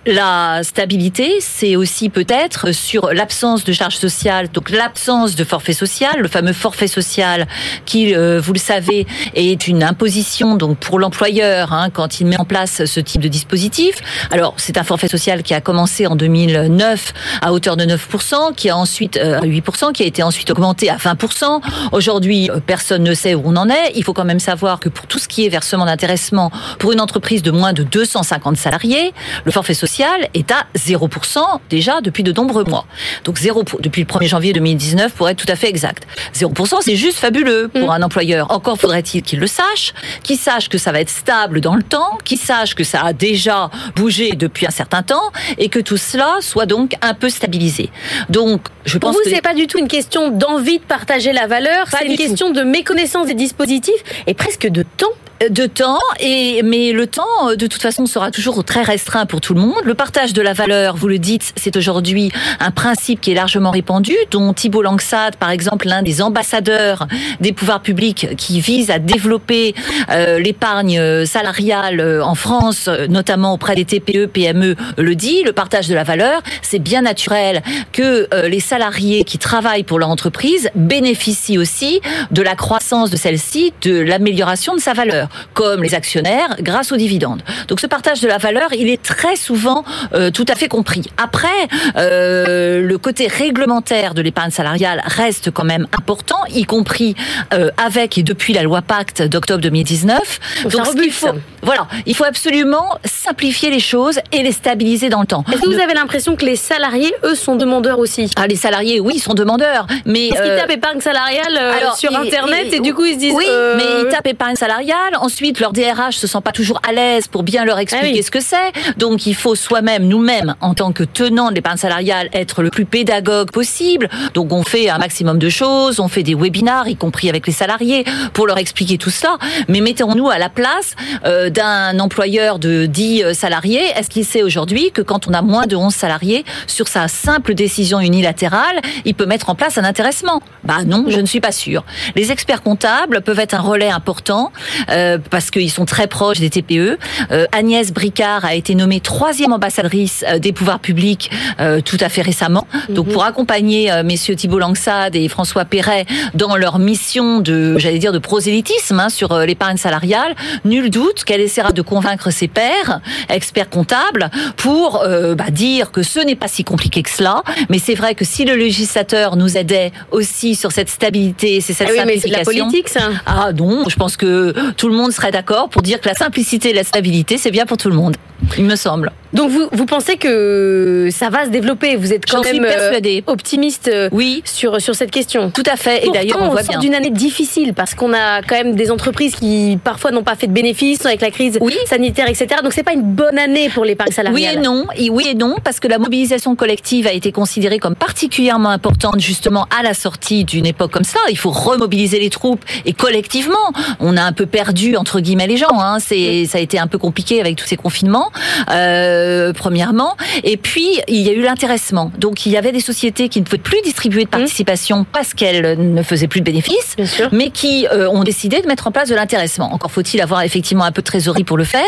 la 0.06 0.64
stabilité, 0.64 1.38
c'est 1.40 1.78
aussi 1.78 2.10
peut-être 2.10 2.74
sur 2.74 3.14
l'absence 3.14 3.64
de 3.64 3.72
charges 3.72 3.96
sociales, 3.96 4.52
donc 4.52 4.70
l'absence 4.70 5.36
de 5.36 5.46
forfait 5.46 5.74
social, 5.74 6.20
le 6.20 6.28
fameux 6.28 6.52
forfait 6.52 6.88
social 6.88 7.48
qui, 7.86 8.14
euh, 8.14 8.42
vous 8.42 8.52
le 8.52 8.60
savez, 8.60 9.08
est 9.34 9.66
une 9.68 9.82
imposition 9.82 10.56
donc 10.56 10.78
pour 10.78 11.00
l'employeur 11.00 11.72
hein, 11.72 11.90
quand 11.90 12.20
il 12.20 12.28
met 12.28 12.38
en 12.38 12.44
place 12.44 12.84
ce 12.84 13.00
type 13.00 13.22
de 13.22 13.30
dispositif. 13.30 13.96
Alors 14.30 14.56
c'est 14.58 14.78
un 14.78 14.84
forfait 14.84 15.08
social 15.08 15.42
qui 15.42 15.54
a 15.54 15.62
commencé 15.62 16.06
en 16.06 16.18
2009 16.18 17.14
à 17.42 17.54
hauteur 17.54 17.78
de 17.78 17.86
9%, 17.86 18.56
qui 18.56 18.70
a 18.70 18.76
ensuite 18.76 19.16
euh, 19.16 19.40
8%, 19.40 19.94
qui 19.94 20.04
a 20.04 20.06
été 20.06 20.22
ensuite 20.22 20.52
augmenté 20.52 20.90
à 20.90 20.98
20%. 20.98 21.62
Aujourd'hui, 21.94 22.50
euh, 22.52 22.60
personne 22.60 23.04
ne 23.04 23.14
sait 23.14 23.36
où 23.36 23.44
on 23.46 23.56
en 23.56 23.70
est. 23.70 23.94
Il 23.96 24.04
faut 24.04 24.14
quand 24.14 24.26
même 24.26 24.42
savoir 24.42 24.82
que 24.82 24.90
pour 24.90 25.08
tout 25.08 25.20
ce 25.20 25.30
qui 25.30 25.46
est 25.46 25.50
versement 25.50 25.86
d'intéressement 25.86 26.52
pour 26.78 26.92
une 26.92 27.00
entreprise 27.00 27.42
de 27.42 27.52
moins 27.52 27.72
de 27.72 27.84
250 27.84 28.58
salariés, 28.58 29.14
le 29.46 29.52
forfait 29.54 29.74
social 29.74 29.93
est 30.02 30.52
à 30.52 30.66
0% 30.78 31.40
déjà 31.70 32.02
depuis 32.02 32.24
de 32.24 32.32
nombreux 32.32 32.64
mois. 32.64 32.86
Donc 33.24 33.38
0 33.38 33.64
pour- 33.64 33.82
depuis 33.82 34.02
le 34.02 34.08
1er 34.08 34.28
janvier 34.28 34.54
2019 34.54 35.14
pour 35.14 35.30
être 35.30 35.38
tout 35.38 35.52
à 35.52 35.56
fait 35.56 35.70
exact. 35.70 36.08
0% 36.34 36.78
c'est 36.82 36.96
juste 36.96 37.18
fabuleux 37.18 37.70
pour 37.74 37.92
un 37.92 38.02
employeur. 38.02 38.52
Encore 38.52 38.78
faudrait-il 38.80 39.22
qu'il 39.22 39.40
le 39.40 39.48
sache, 39.48 39.94
qu'il 40.24 40.38
sache 40.38 40.70
que 40.70 40.78
ça 40.78 40.92
va 40.92 41.00
être 41.02 41.10
stable 41.10 41.62
dans 41.62 41.76
le 41.76 41.84
temps, 41.84 42.18
qu'il 42.24 42.38
sache 42.40 42.76
que 42.76 42.84
ça 42.84 43.02
a 43.02 43.14
déjà 43.14 43.70
bougé 43.96 44.32
depuis 44.32 44.66
un 44.66 44.72
certain 44.72 45.04
temps 45.04 45.32
et 45.58 45.70
que 45.70 45.80
tout 45.80 45.98
cela 45.98 46.38
soit 46.42 46.66
donc 46.66 46.94
un 47.02 47.14
peu 47.14 47.30
stabilisé. 47.30 47.90
Donc 48.30 48.62
je 48.86 48.98
Pour 48.98 49.10
pense 49.12 49.18
vous, 49.18 49.24
que 49.24 49.30
c'est 49.36 49.42
pas 49.42 49.54
du 49.54 49.68
tout 49.68 49.78
une 49.78 49.88
question 49.88 50.30
d'envie 50.32 50.80
de 50.80 50.84
partager 50.84 51.34
la 51.34 51.48
valeur, 51.48 51.86
c'est 51.90 52.06
une 52.06 52.16
tout. 52.16 52.18
question 52.24 52.52
de 52.52 52.62
méconnaissance 52.62 53.28
des 53.28 53.34
dispositifs 53.34 54.04
et 54.28 54.34
presque 54.34 54.68
de 54.68 54.84
temps. 54.98 55.08
De 55.50 55.66
temps 55.66 56.00
et 56.20 56.62
mais 56.64 56.92
le 56.92 57.08
temps 57.08 57.24
euh, 57.50 57.56
de 57.56 57.68
toute 57.68 57.82
façon 57.82 58.06
sera 58.06 58.32
toujours 58.32 58.64
très 58.64 58.82
restreint 58.82 59.26
pour 59.26 59.42
tout 59.42 59.54
le 59.54 59.62
monde. 59.62 59.82
Le 59.84 59.94
partage 59.94 60.34
de 60.34 60.42
la 60.42 60.54
valeur, 60.54 60.96
vous 60.96 61.08
le 61.08 61.20
dites, 61.20 61.54
c'est 61.56 61.76
aujourd'hui 61.78 62.32
un 62.60 62.72
principe 62.72 63.22
qui 63.22 63.32
est 63.32 63.36
largement 63.36 63.72
répandu, 63.72 64.14
dont 64.32 64.54
Thibault 64.54 64.82
Langsade, 64.82 65.36
par 65.36 65.50
exemple, 65.50 65.88
l'un 65.88 66.02
des 66.02 66.22
ambassadeurs 66.22 67.08
des 67.40 67.54
pouvoirs 67.54 67.82
publics 67.82 68.36
qui 68.38 68.60
vise 68.60 68.90
à 68.90 69.00
développer 69.00 69.76
euh, 70.10 70.40
l'épargne 70.40 71.26
salariale 71.26 72.00
euh, 72.00 72.24
en 72.24 72.36
France, 72.36 72.90
notamment 73.10 73.54
auprès 73.54 73.76
des 73.76 73.86
TPE, 73.86 74.28
PME, 74.28 74.76
le 74.98 75.16
dit. 75.16 75.44
Le 75.44 75.54
partage 75.54 75.88
de 75.88 75.96
la 75.96 76.04
valeur, 76.04 76.42
c'est 76.62 76.80
bien 76.80 77.02
naturel 77.02 77.62
que 77.92 78.28
euh, 78.34 78.48
les 78.48 78.60
salariés 78.60 79.24
qui 79.24 79.38
travaillent 79.38 79.84
pour 79.84 80.00
leur 80.00 80.10
entreprise 80.10 80.70
bénéficient 80.76 81.58
aussi 81.58 82.02
de 82.32 82.42
la 82.42 82.56
croissance 82.56 83.10
de 83.10 83.18
celle-ci, 83.18 83.74
de 83.82 84.00
l'amélioration 84.00 84.76
de 84.76 84.80
sa 84.80 84.94
valeur, 84.94 85.30
comme 85.54 85.84
les 85.84 85.94
actionnaires 85.94 86.56
grâce 86.60 86.92
aux 86.92 86.98
dividendes. 86.98 87.44
Donc 87.68 87.80
ce 87.80 87.88
partage 87.88 88.22
de 88.22 88.28
la 88.28 88.38
valeur, 88.38 88.74
il 88.74 88.90
est 88.90 89.02
très 89.02 89.36
souvent 89.36 89.84
euh, 90.14 90.32
tout 90.32 90.46
à 90.48 90.56
fait 90.56 90.68
compris. 90.68 91.04
Après, 91.18 91.48
euh, 91.96 92.82
le 92.82 92.98
côté 92.98 93.28
réglementaire 93.28 94.14
de 94.14 94.22
l'épargne 94.22 94.52
salariale 94.52 95.02
reste 95.06 95.52
quand 95.52 95.64
même 95.64 95.88
important, 95.98 96.38
y 96.50 96.64
compris 96.64 97.16
euh, 97.54 97.70
avec 97.84 98.18
et 98.18 98.24
depuis 98.24 98.54
la 98.54 98.64
loi 98.64 98.82
Pacte 98.82 99.22
d'octobre 99.22 99.62
2019. 99.62 100.64
Donc, 100.64 100.72
ça 100.72 100.86
ce 100.86 100.92
qu'il 100.92 101.00
rebute, 101.00 101.14
faut, 101.14 101.28
ça. 101.28 101.34
Voilà, 101.64 101.88
il 102.06 102.16
faut 102.16 102.24
absolument 102.26 102.98
simplifier 103.06 103.70
les 103.70 103.80
choses 103.80 104.20
et 104.32 104.44
les 104.44 104.52
stabiliser 104.52 105.10
dans 105.10 105.22
le 105.22 105.26
temps. 105.28 105.44
Est-ce 105.52 105.62
que 105.62 105.68
vous 105.70 105.80
avez 105.80 105.94
l'impression 105.94 106.36
que 106.36 106.46
les 106.46 106.56
salariés, 106.56 107.14
eux, 107.24 107.36
sont 107.36 107.56
demandeurs 107.56 108.00
aussi? 108.00 108.30
Ah, 108.36 108.48
les 108.48 108.56
salariés, 108.56 109.00
oui, 109.00 109.20
sont 109.20 109.34
demandeurs, 109.34 109.88
mais 110.06 110.30
Parce 110.30 110.42
qu'ils 110.42 110.52
euh, 110.52 110.60
tapent 110.60 110.72
épargne 110.72 111.00
salariale 111.02 111.58
euh, 111.60 111.74
alors, 111.80 111.96
sur 111.98 112.12
et- 112.12 112.16
Internet 112.16 112.68
et, 112.72 112.76
et- 112.76 112.80
du 112.80 112.94
coup 112.94 113.06
ils 113.06 113.14
se 113.16 113.20
disent. 113.20 113.34
Oui, 113.36 113.46
euh, 113.48 113.76
mais 113.78 113.84
ils 114.02 114.10
tapent 114.12 114.28
épargne 114.28 114.56
salariale. 114.56 115.16
Ensuite, 115.20 115.60
leur 115.60 115.72
DRH 115.74 116.16
se 116.18 116.28
sent 116.28 116.40
pas 116.44 116.52
toujours 116.52 116.80
à 116.88 116.92
l'aise 116.92 117.28
pour 117.28 117.44
bien 117.44 117.66
leur 117.66 117.80
expliquer 117.80 118.08
Ah 118.10 118.16
oui. 118.16 118.24
ce 118.24 118.32
que 118.32 118.40
c'est. 118.42 118.72
Donc, 118.98 119.26
il 119.26 119.36
faut 119.36 119.56
soi-même, 119.56 120.04
nous-mêmes, 120.08 120.56
en 120.62 120.74
tant 120.74 120.92
que 120.92 121.04
tenants 121.04 121.50
de 121.50 121.56
l'épargne 121.56 121.78
salariale, 121.78 122.30
être 122.34 122.62
le 122.62 122.70
plus 122.70 122.86
pédagogue 122.86 123.52
possible. 123.52 124.10
Donc, 124.34 124.52
on 124.52 124.64
fait 124.64 124.90
un 124.90 124.98
maximum 124.98 125.40
de 125.40 125.50
choses. 125.50 126.00
On 126.00 126.08
fait 126.08 126.24
des 126.24 126.36
webinars, 126.36 126.88
y 126.88 126.96
compris 126.96 127.30
avec 127.30 127.48
les 127.48 127.54
salariés, 127.54 128.04
pour 128.34 128.48
leur 128.48 128.58
expliquer 128.58 128.98
tout 128.98 129.10
cela. 129.10 129.38
Mais 129.68 129.82
mettons-nous 129.82 130.30
à 130.30 130.38
la 130.38 130.50
place 130.50 130.96
euh, 131.26 131.50
d'un 131.54 132.00
employeur 132.00 132.60
de 132.60 132.86
10 132.86 133.24
euh, 133.24 133.34
salariés. 133.34 133.84
Est-ce 133.96 134.10
qu'il 134.10 134.26
sait 134.26 134.44
aujourd'hui 134.44 134.92
que 134.92 135.02
quand 135.02 135.28
on 135.28 135.34
a 135.34 135.42
moins 135.42 135.68
de 135.68 135.76
11 135.76 135.94
salariés, 135.94 136.44
sur 136.68 136.88
sa 136.88 137.08
simple 137.08 137.54
décision 137.54 138.00
unilatérale, 138.00 138.82
il 139.06 139.14
peut 139.14 139.26
mettre 139.26 139.50
en 139.50 139.56
place 139.56 139.78
un 139.78 139.84
intéressement? 139.84 140.42
Bah 140.64 140.84
non, 140.86 141.06
je 141.08 141.20
ne 141.20 141.26
suis 141.26 141.42
pas 141.42 141.52
sûre. 141.52 141.84
Les 142.16 142.32
experts 142.32 142.64
comptables 142.64 143.22
peuvent 143.22 143.40
être 143.40 143.54
un 143.54 143.62
relais 143.62 143.90
important 143.90 144.52
euh, 144.90 145.18
parce 145.30 145.52
qu'ils 145.52 145.72
sont 145.72 145.86
très 145.86 146.08
proches 146.08 146.40
des 146.40 146.50
TPE. 146.50 146.98
Euh, 147.32 147.46
Agnès 147.52 147.92
Bricard 147.92 148.46
a 148.46 148.56
été 148.56 148.76
nommée 148.76 149.00
troisième 149.00 149.54
ambassadrice 149.54 150.24
euh, 150.28 150.40
des 150.40 150.52
pouvoirs 150.52 150.80
publics 150.80 151.30
euh, 151.60 151.82
tout 151.82 151.98
à 152.00 152.10
fait 152.10 152.22
récemment. 152.22 152.68
Donc 152.90 153.10
pour 153.10 153.24
accompagner 153.24 153.92
euh, 153.92 154.04
messieurs 154.04 154.36
Thibault 154.36 154.60
Langsade 154.60 155.16
et 155.16 155.28
François 155.28 155.66
Perret 155.66 156.06
dans 156.34 156.56
leur 156.56 156.80
mission 156.80 157.40
de, 157.40 157.78
j'allais 157.78 158.00
dire, 158.00 158.12
de 158.12 158.20
prosélytisme 158.20 159.00
hein, 159.00 159.10
sur 159.10 159.38
l'épargne 159.40 159.78
salariale, 159.78 160.36
nul 160.66 160.90
doute 160.90 161.24
qu'elle 161.24 161.42
essaiera 161.44 161.72
de 161.72 161.82
convaincre 161.82 162.32
ses 162.32 162.48
pairs, 162.48 163.02
experts 163.30 163.70
comptables, 163.70 164.30
pour 164.58 165.02
euh, 165.02 165.36
bah, 165.36 165.50
dire 165.50 165.92
que 165.92 166.04
ce 166.04 166.20
n'est 166.20 166.36
pas 166.36 166.48
si 166.48 166.64
compliqué 166.64 167.04
que 167.04 167.10
cela. 167.10 167.44
Mais 167.70 167.80
c'est 167.80 167.96
vrai 167.96 168.16
que 168.16 168.26
si 168.26 168.46
le 168.46 168.56
législateur 168.56 169.36
nous 169.36 169.58
aidait 169.58 169.92
aussi 170.12 170.56
sur 170.56 170.72
cette 170.72 170.90
stabilité, 170.90 171.62
c'est 171.62 171.74
cette 171.74 171.90
ah 171.90 171.94
oui, 171.94 172.04
mais 172.06 172.20
c'est 172.20 172.30
de 172.30 172.34
la 172.34 172.44
politique 172.44 172.90
ça. 172.90 173.10
Ah 173.26 173.52
non, 173.54 173.88
je 173.90 173.96
pense 173.96 174.18
que 174.18 174.54
tout 174.78 174.88
le 174.88 174.96
monde 174.96 175.12
serait 175.12 175.32
d'accord 175.32 175.70
pour 175.70 175.82
dire 175.82 176.00
que 176.02 176.10
la 176.10 176.16
simplicité 176.16 176.70
et 176.70 176.74
la 176.74 176.84
stabilité, 176.84 177.38
c'est 177.38 177.52
bien 177.52 177.66
pour 177.66 177.78
tout 177.78 177.90
le 177.90 177.96
monde. 177.96 178.16
Il 178.58 178.66
me 178.66 178.76
semble. 178.76 179.12
Donc 179.34 179.50
vous, 179.50 179.68
vous 179.72 179.86
pensez 179.86 180.18
que 180.18 181.10
ça 181.12 181.30
va 181.30 181.46
se 181.46 181.50
développer? 181.50 181.96
Vous 181.96 182.14
êtes 182.14 182.26
quand 182.30 182.44
même 182.44 182.64
euh, 182.64 182.68
persuadée. 182.68 183.24
optimiste 183.26 183.90
euh, 183.92 184.08
Oui, 184.12 184.44
sur, 184.46 184.80
sur 184.80 184.94
cette 184.94 185.10
question 185.10 185.50
tout 185.50 185.64
à 185.66 185.76
fait. 185.76 186.06
Et 186.06 186.12
d'ailleurs, 186.12 186.38
on 186.40 186.46
on, 186.48 186.52
voit 186.52 186.64
sort 186.64 186.78
d'une 186.78 186.94
année 186.94 187.10
difficile 187.10 187.74
parce 187.74 187.96
qu'on 187.96 188.14
a 188.14 188.44
quand 188.44 188.56
même 188.56 188.76
des 188.76 188.92
entreprises 188.92 189.36
qui 189.36 189.80
parfois 189.84 190.12
n'ont 190.12 190.24
pas 190.24 190.36
fait 190.36 190.46
de 190.46 190.52
bénéfices 190.52 191.04
avec 191.06 191.22
la 191.22 191.32
crise 191.32 191.58
Oui. 191.62 191.76
sanitaire, 191.88 192.28
etc. 192.28 192.48
Donc 192.64 192.74
c'est 192.74 192.84
pas 192.84 192.94
une 192.94 193.02
bonne 193.02 193.40
année 193.40 193.70
pour 193.70 193.86
l'épargne 193.86 194.10
Oui 194.10 194.16
salariale. 194.16 194.58
et 194.58 194.62
non, 194.62 194.86
et 194.96 195.10
oui 195.10 195.26
et 195.28 195.34
non, 195.34 195.56
parce 195.64 195.80
que 195.80 195.88
la 195.88 195.98
mobilisation 195.98 196.56
collective 196.56 197.08
a 197.08 197.14
été 197.14 197.32
considérée 197.32 197.80
comme 197.80 197.96
particulièrement 197.96 198.70
importante 198.70 199.20
justement 199.20 199.66
à 199.78 199.82
la 199.82 199.96
sortie 199.96 200.44
d'une 200.44 200.68
époque 200.68 200.92
comme 200.92 201.04
ça. 201.04 201.20
Il 201.30 201.38
faut 201.38 201.52
remobiliser 201.52 202.20
les 202.20 202.30
troupes 202.30 202.64
et 202.86 202.94
collectivement, 202.94 203.56
on 204.00 204.16
a 204.16 204.22
un 204.22 204.32
peu 204.32 204.46
perdu 204.46 204.96
entre 204.96 205.20
guillemets 205.22 205.48
les 205.48 205.58
gens. 205.58 205.80
Hein. 205.80 205.98
C'est 206.00 206.46
ça 206.46 206.60
a 206.60 206.62
été 206.62 206.78
un 206.78 206.88
peu 206.88 207.00
compliqué 207.00 207.42
avec 207.42 207.56
tous 207.56 207.66
ces 207.66 207.78
confinements. 207.78 208.30
Euh, 208.72 209.54
premièrement, 209.54 210.16
et 210.44 210.58
puis 210.58 211.00
il 211.08 211.22
y 211.22 211.30
a 211.30 211.34
eu 211.34 211.42
l'intéressement. 211.42 212.12
Donc 212.18 212.46
il 212.46 212.52
y 212.52 212.58
avait 212.58 212.72
des 212.72 212.80
sociétés 212.80 213.30
qui 213.30 213.40
ne 213.40 213.46
pouvaient 213.46 213.58
plus 213.58 213.82
distribuer 213.84 214.24
de 214.26 214.30
participation 214.30 215.06
parce 215.12 215.34
qu'elles 215.34 215.94
ne 215.94 216.04
faisaient 216.04 216.28
plus 216.28 216.42
de 216.42 216.46
bénéfices 216.46 216.96
Bien 216.98 217.06
sûr. 217.06 217.30
mais 217.32 217.50
qui 217.50 217.88
euh, 217.92 218.10
ont 218.10 218.24
décidé 218.24 218.62
de 218.62 218.68
mettre 218.68 218.88
en 218.88 218.92
place 218.92 219.10
de 219.10 219.16
l'intéressement. 219.16 219.74
Encore 219.74 219.92
faut-il 219.92 220.22
avoir 220.22 220.42
effectivement 220.42 220.84
un 220.84 220.92
peu 220.92 221.02
de 221.02 221.08
trésorerie 221.08 221.44
pour 221.44 221.58
le 221.58 221.64
faire, 221.64 221.82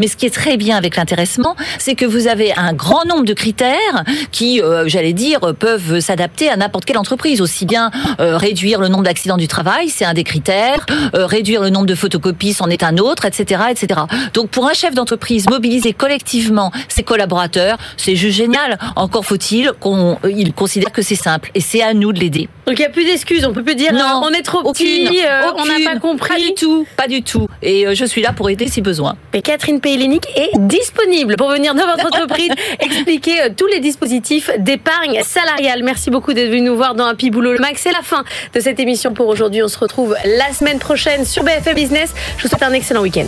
mais 0.00 0.06
ce 0.08 0.16
qui 0.16 0.26
est 0.26 0.34
très 0.34 0.56
bien 0.56 0.76
avec 0.76 0.96
l'intéressement, 0.96 1.56
c'est 1.78 1.94
que 1.94 2.04
vous 2.04 2.26
avez 2.28 2.52
un 2.56 2.72
grand 2.72 3.04
nombre 3.04 3.24
de 3.24 3.34
critères 3.34 4.04
qui, 4.30 4.60
euh, 4.60 4.84
j'allais 4.86 5.12
dire, 5.12 5.40
peuvent 5.58 6.00
s'adapter 6.00 6.48
à 6.48 6.56
n'importe 6.56 6.84
quelle 6.84 6.98
entreprise. 6.98 7.40
Aussi 7.40 7.66
bien 7.66 7.90
euh, 8.20 8.36
réduire 8.36 8.80
le 8.80 8.88
nombre 8.88 9.04
d'accidents 9.04 9.36
du 9.36 9.48
travail, 9.48 9.88
c'est 9.88 10.04
un 10.04 10.14
des 10.14 10.24
critères, 10.24 10.84
euh, 11.14 11.26
réduire 11.26 11.62
le 11.62 11.70
nombre 11.70 11.86
de 11.86 11.94
photocopies, 11.94 12.52
c'en 12.52 12.68
est 12.68 12.82
un 12.82 12.98
autre, 12.98 13.24
etc., 13.24 13.62
etc. 13.70 14.00
Donc 14.34 14.50
pour 14.50 14.66
un 14.68 14.72
chef 14.72 14.94
d'entreprise 14.94 15.48
mobiliser 15.48 15.91
collectivement 15.92 16.70
ses 16.88 17.02
collaborateurs, 17.02 17.78
c'est 17.96 18.16
juste 18.16 18.36
génial. 18.36 18.78
Encore 18.96 19.24
faut-il 19.24 19.72
qu'on 19.80 20.18
euh, 20.24 20.30
il 20.30 20.52
considère 20.52 20.92
que 20.92 21.02
c'est 21.02 21.14
simple, 21.14 21.50
et 21.54 21.60
c'est 21.60 21.82
à 21.82 21.94
nous 21.94 22.12
de 22.12 22.20
l'aider. 22.20 22.48
Donc 22.66 22.78
il 22.78 22.82
n'y 22.82 22.86
a 22.86 22.90
plus 22.90 23.04
d'excuses. 23.04 23.44
On 23.44 23.52
peut 23.52 23.64
plus 23.64 23.74
dire 23.74 23.92
Non, 23.92 24.00
euh, 24.00 24.28
on 24.28 24.30
est 24.30 24.42
trop 24.42 24.60
Aucune, 24.60 25.08
petit, 25.08 25.20
euh, 25.24 25.50
on 25.56 25.64
n'a 25.64 25.92
pas 25.92 25.98
compris. 25.98 26.28
Pas 26.28 26.38
du 26.38 26.54
tout, 26.54 26.86
pas 26.96 27.08
du 27.08 27.22
tout. 27.22 27.48
Et 27.60 27.86
euh, 27.86 27.94
je 27.94 28.04
suis 28.04 28.22
là 28.22 28.32
pour 28.32 28.48
aider 28.50 28.68
si 28.68 28.80
besoin. 28.80 29.16
Et 29.32 29.42
Catherine 29.42 29.80
Peylénic 29.80 30.26
est 30.36 30.56
disponible 30.58 31.36
pour 31.36 31.50
venir 31.50 31.74
dans 31.74 31.86
votre 31.86 32.06
entreprise 32.06 32.50
expliquer 32.80 33.48
tous 33.56 33.66
les 33.66 33.80
dispositifs 33.80 34.50
d'épargne 34.58 35.22
salariale. 35.24 35.82
Merci 35.82 36.10
beaucoup 36.10 36.32
d'être 36.32 36.50
venu 36.50 36.62
nous 36.62 36.76
voir 36.76 36.94
dans 36.94 37.06
Happy 37.06 37.30
Boulot 37.30 37.52
le 37.52 37.58
Max. 37.58 37.82
C'est 37.82 37.92
la 37.92 38.02
fin 38.02 38.24
de 38.54 38.60
cette 38.60 38.78
émission 38.78 39.12
pour 39.12 39.26
aujourd'hui. 39.26 39.62
On 39.62 39.68
se 39.68 39.78
retrouve 39.78 40.16
la 40.24 40.52
semaine 40.52 40.78
prochaine 40.78 41.24
sur 41.24 41.42
BFM 41.42 41.74
Business. 41.74 42.14
Je 42.36 42.44
vous 42.44 42.48
souhaite 42.48 42.62
un 42.62 42.72
excellent 42.72 43.02
week-end. 43.02 43.26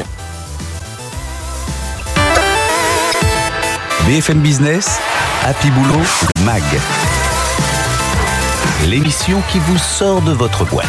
BFM 4.07 4.41
Business, 4.41 5.01
Happy 5.43 5.71
Boulot, 5.71 6.05
MAG. 6.45 6.63
L'émission 8.87 9.43
qui 9.51 9.59
vous 9.61 9.79
sort 9.79 10.21
de 10.21 10.33
votre 10.33 10.67
boîte. 10.67 10.87